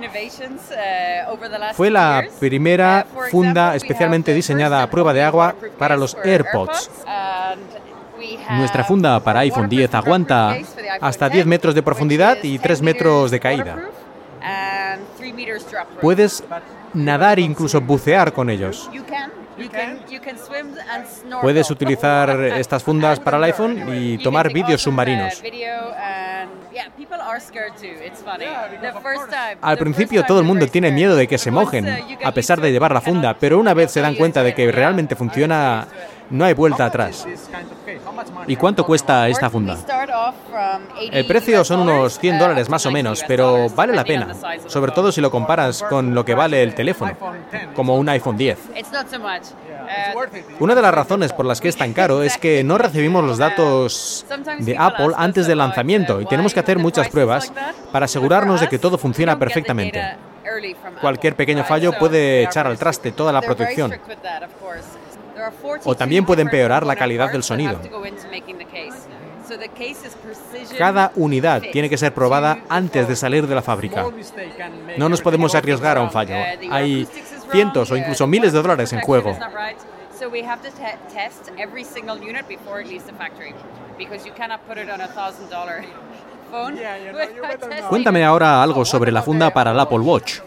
[1.73, 6.89] Fue la primera funda especialmente diseñada a prueba de agua para los AirPods.
[8.51, 10.55] Nuestra funda para iPhone 10 aguanta
[11.01, 13.89] hasta 10 metros de profundidad y 3 metros de caída.
[16.01, 16.43] Puedes
[16.93, 18.89] nadar e incluso bucear con ellos.
[21.41, 25.41] Puedes utilizar estas fundas para el iPhone y tomar vídeos submarinos.
[29.61, 31.87] Al principio todo el mundo tiene miedo de que se mojen,
[32.23, 35.15] a pesar de llevar la funda, pero una vez se dan cuenta de que realmente
[35.15, 35.87] funciona,
[36.29, 37.27] no hay vuelta atrás.
[38.47, 39.77] ¿Y cuánto cuesta esta funda?
[41.11, 44.35] El precio son unos 100 dólares más o menos, pero vale la pena,
[44.67, 47.15] sobre todo si lo comparas con lo que vale el teléfono,
[47.75, 48.57] como un iPhone 10.
[50.59, 53.37] Una de las razones por las que es tan caro es que no recibimos los
[53.37, 54.25] datos
[54.59, 57.51] de Apple antes del lanzamiento y tenemos que hacer muchas pruebas
[57.91, 60.17] para asegurarnos de que todo funciona perfectamente.
[61.01, 63.93] Cualquier pequeño fallo puede echar al traste toda la protección.
[65.83, 67.79] O también puede empeorar la calidad del sonido.
[70.77, 74.05] Cada unidad tiene que ser probada antes de salir de la fábrica.
[74.97, 76.35] No nos podemos arriesgar a un fallo.
[76.71, 77.07] Hay
[77.51, 79.35] cientos o incluso miles de dólares en juego.
[87.89, 90.39] Cuéntame ahora algo sobre la funda para el Apple Watch.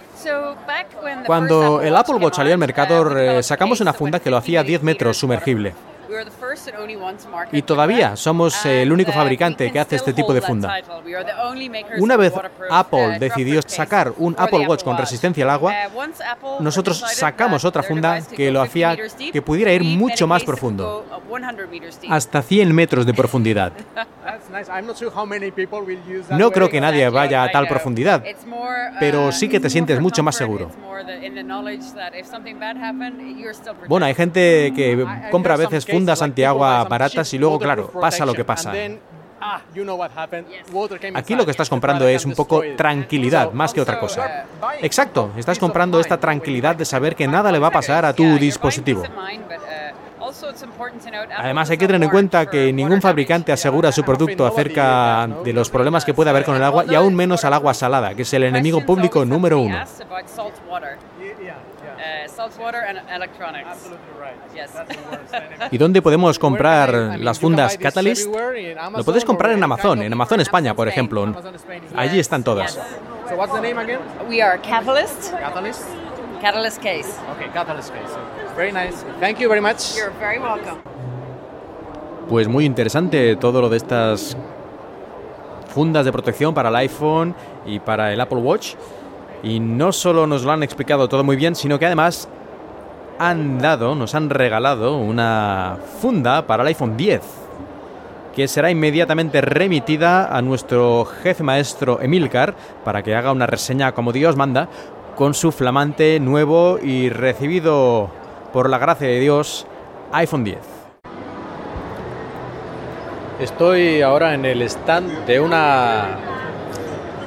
[1.27, 4.83] Cuando el Apple Watch salió al mercado, eh, sacamos una funda que lo hacía 10
[4.83, 5.75] metros sumergible.
[7.53, 10.77] Y todavía somos el único uh, fabricante que hace este tipo de funda.
[11.99, 12.33] Una vez
[12.71, 18.21] Apple decidió sacar un Apple Watch con resistencia al agua, uh, nosotros sacamos otra funda
[18.21, 18.97] que lo hacía
[19.33, 21.05] que pudiera ir mucho más profundo,
[22.09, 23.73] hasta 100 metros de profundidad.
[26.31, 28.23] No creo que nadie vaya a tal profundidad,
[29.01, 30.71] pero sí que te sientes mucho más seguro.
[33.89, 38.35] Bueno, hay gente que compra a veces fundas antiagua baratas y luego, claro, pasa lo
[38.35, 38.73] que pasa.
[41.15, 44.47] Aquí lo que estás comprando es un poco tranquilidad, más que otra cosa.
[44.81, 48.39] Exacto, estás comprando esta tranquilidad de saber que nada le va a pasar a tu
[48.39, 49.03] dispositivo.
[51.37, 55.69] Además, hay que tener en cuenta que ningún fabricante asegura su producto acerca de los
[55.69, 58.33] problemas que puede haber con el agua y aún menos al agua salada, que es
[58.33, 59.83] el enemigo público número uno.
[65.71, 68.29] ¿Y dónde podemos comprar las fundas Catalyst?
[68.97, 71.35] Lo puedes comprar en Amazon, en Amazon España, por ejemplo.
[71.97, 72.79] Allí están todas.
[75.43, 75.83] Catalyst.
[76.43, 77.09] Catalyst case.
[77.37, 78.13] Okay, catalyst case.
[78.57, 79.05] Very nice.
[79.21, 79.95] Thank you very much.
[79.97, 80.83] You're very welcome.
[82.29, 84.37] Pues muy interesante todo lo de estas
[85.73, 88.75] fundas de protección para el iPhone y para el Apple Watch.
[89.45, 92.29] Y no solo nos lo han explicado todo muy bien, sino que además
[93.29, 97.21] han dado, nos han regalado una funda para el iPhone 10,
[98.35, 102.55] que será inmediatamente remitida a nuestro jefe maestro Emilcar
[102.85, 104.69] para que haga una reseña como Dios manda,
[105.15, 108.11] con su flamante, nuevo y recibido
[108.53, 109.69] por la gracia de Dios
[110.11, 110.59] iPhone 10.
[113.39, 116.19] Estoy ahora en el stand de una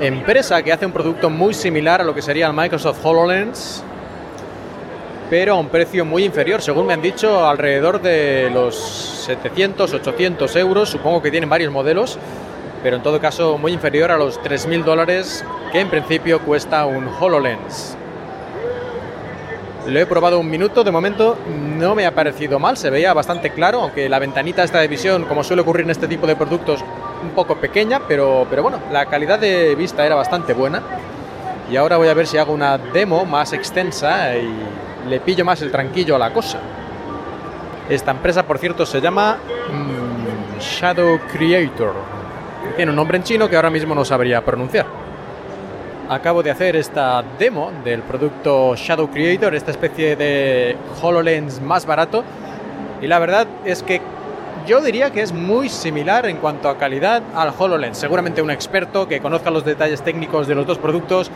[0.01, 3.84] empresa que hace un producto muy similar a lo que sería el Microsoft HoloLens,
[5.29, 10.55] pero a un precio muy inferior, según me han dicho, alrededor de los 700, 800
[10.55, 12.17] euros, supongo que tienen varios modelos,
[12.83, 17.07] pero en todo caso muy inferior a los 3.000 dólares que en principio cuesta un
[17.07, 17.97] HoloLens.
[19.87, 23.51] Lo he probado un minuto, de momento no me ha parecido mal, se veía bastante
[23.51, 26.83] claro, aunque la ventanita esta de visión, como suele ocurrir en este tipo de productos,
[27.21, 30.81] un poco pequeña, pero, pero bueno, la calidad de vista era bastante buena.
[31.71, 34.49] Y ahora voy a ver si hago una demo más extensa y
[35.07, 36.59] le pillo más el tranquillo a la cosa.
[37.89, 41.93] Esta empresa, por cierto, se llama mm, Shadow Creator.
[42.75, 44.85] Tiene un nombre en chino que ahora mismo no sabría pronunciar
[46.09, 52.23] acabo de hacer esta demo del producto Shadow Creator, esta especie de HoloLens más barato.
[53.01, 54.01] Y la verdad es que
[54.67, 57.97] yo diría que es muy similar en cuanto a calidad al HoloLens.
[57.97, 61.29] Seguramente un experto que conozca los detalles técnicos de los dos productos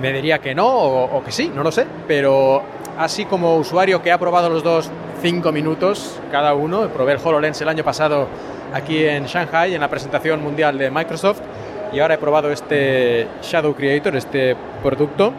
[0.00, 1.86] me diría que no o, que sí, no lo sé.
[2.06, 2.62] Pero
[2.98, 4.90] así como usuario que ha probado los dos
[5.20, 8.28] cinco minutos cada uno, probé el HoloLens el año pasado
[8.72, 11.40] aquí en Shanghai en la presentación mundial de Microsoft
[11.92, 15.32] y ahora he probado este Shadow Creator, este producto.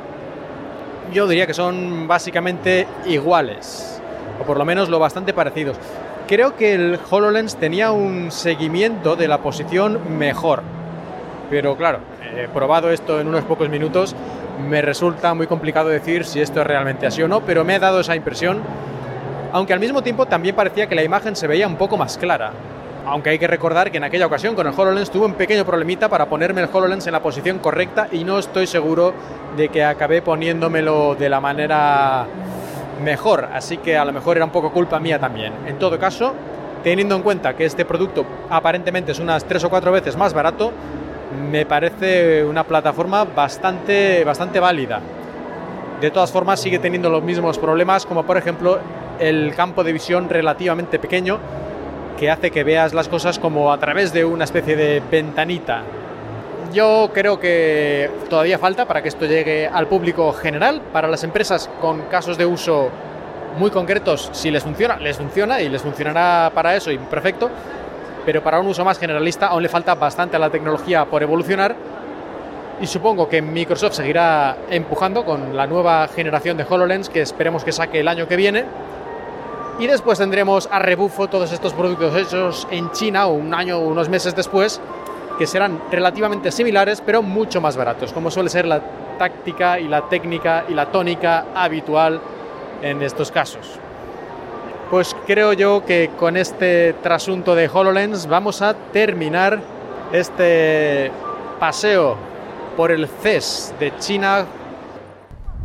[1.13, 4.01] Yo diría que son básicamente iguales,
[4.39, 5.77] o por lo menos lo bastante parecidos.
[6.27, 10.61] Creo que el HoloLens tenía un seguimiento de la posición mejor,
[11.49, 11.99] pero claro,
[12.37, 14.15] he probado esto en unos pocos minutos,
[14.67, 17.79] me resulta muy complicado decir si esto es realmente así o no, pero me ha
[17.79, 18.61] dado esa impresión,
[19.51, 22.51] aunque al mismo tiempo también parecía que la imagen se veía un poco más clara
[23.05, 26.09] aunque hay que recordar que en aquella ocasión con el HoloLens tuve un pequeño problemita
[26.09, 29.13] para ponerme el HoloLens en la posición correcta y no estoy seguro
[29.57, 32.27] de que acabé poniéndomelo de la manera
[33.03, 35.53] mejor, así que a lo mejor era un poco culpa mía también.
[35.65, 36.33] En todo caso,
[36.83, 40.71] teniendo en cuenta que este producto aparentemente es unas tres o cuatro veces más barato,
[41.51, 44.99] me parece una plataforma bastante, bastante válida.
[46.01, 48.79] De todas formas, sigue teniendo los mismos problemas, como por ejemplo
[49.19, 51.39] el campo de visión relativamente pequeño,
[52.17, 55.83] que hace que veas las cosas como a través de una especie de ventanita.
[56.73, 61.69] Yo creo que todavía falta para que esto llegue al público general, para las empresas
[61.81, 62.89] con casos de uso
[63.57, 67.49] muy concretos, si les funciona, les funciona y les funcionará para eso y perfecto,
[68.29, 71.75] pero para un uso más generalista aún le falta bastante a la tecnología por evolucionar
[72.79, 77.71] y supongo que Microsoft seguirá empujando con la nueva generación de HoloLens que esperemos que
[77.71, 78.65] saque el año que viene
[79.79, 84.09] y después tendremos a rebufo todos estos productos hechos en China un año o unos
[84.09, 84.79] meses después,
[85.39, 88.79] que serán relativamente similares, pero mucho más baratos, como suele ser la
[89.17, 92.21] táctica y la técnica y la tónica habitual
[92.83, 93.79] en estos casos.
[94.89, 99.59] Pues creo yo que con este trasunto de HoloLens vamos a terminar
[100.11, 101.11] este
[101.59, 102.17] paseo
[102.75, 104.45] por el CES de China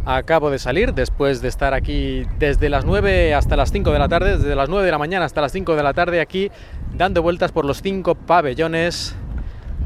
[0.07, 4.07] Acabo de salir después de estar aquí desde las 9 hasta las 5 de la
[4.07, 6.51] tarde, desde las 9 de la mañana hasta las 5 de la tarde aquí
[6.95, 9.17] dando vueltas por los cinco pabellones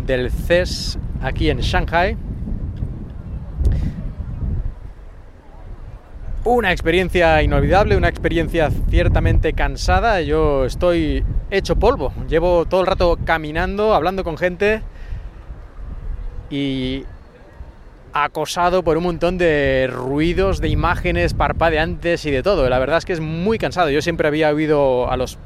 [0.04, 2.16] del CES aquí en Shanghai.
[6.50, 10.22] Una experiencia inolvidable, una experiencia ciertamente cansada.
[10.22, 12.10] Yo estoy hecho polvo.
[12.26, 14.80] Llevo todo el rato caminando, hablando con gente
[16.48, 17.04] y
[18.14, 22.66] acosado por un montón de ruidos, de imágenes parpadeantes y de todo.
[22.70, 23.90] La verdad es que es muy cansado.
[23.90, 25.36] Yo siempre había oído a los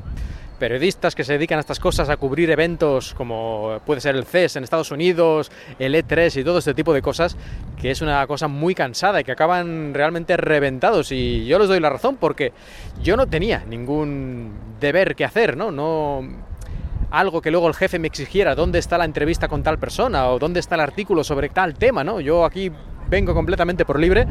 [0.63, 4.55] periodistas que se dedican a estas cosas, a cubrir eventos como puede ser el CES
[4.55, 5.51] en Estados Unidos,
[5.81, 7.37] el E3 y todo este tipo de cosas,
[7.81, 11.11] que es una cosa muy cansada y que acaban realmente reventados.
[11.11, 12.53] Y yo les doy la razón porque
[13.03, 15.73] yo no tenía ningún deber que hacer, ¿no?
[15.73, 16.23] No
[17.11, 20.39] algo que luego el jefe me exigiera, dónde está la entrevista con tal persona o
[20.39, 22.21] dónde está el artículo sobre tal tema, ¿no?
[22.21, 22.71] Yo aquí
[23.11, 24.29] vengo completamente por libre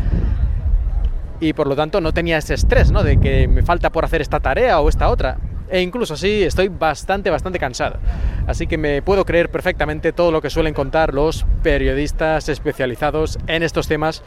[1.41, 3.03] y por lo tanto no tenía ese estrés, ¿no?
[3.03, 5.37] De que me falta por hacer esta tarea o esta otra.
[5.71, 7.97] E incluso así estoy bastante, bastante cansado.
[8.45, 13.63] Así que me puedo creer perfectamente todo lo que suelen contar los periodistas especializados en
[13.63, 14.21] estos temas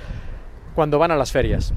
[0.75, 1.75] cuando van a las ferias.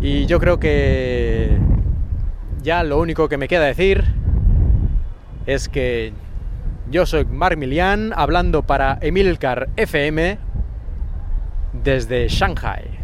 [0.00, 1.56] Y yo creo que
[2.62, 4.04] ya lo único que me queda decir
[5.46, 6.12] es que
[6.90, 10.38] yo soy Mark Milian hablando para Emilcar FM
[11.72, 12.95] desde Shanghai.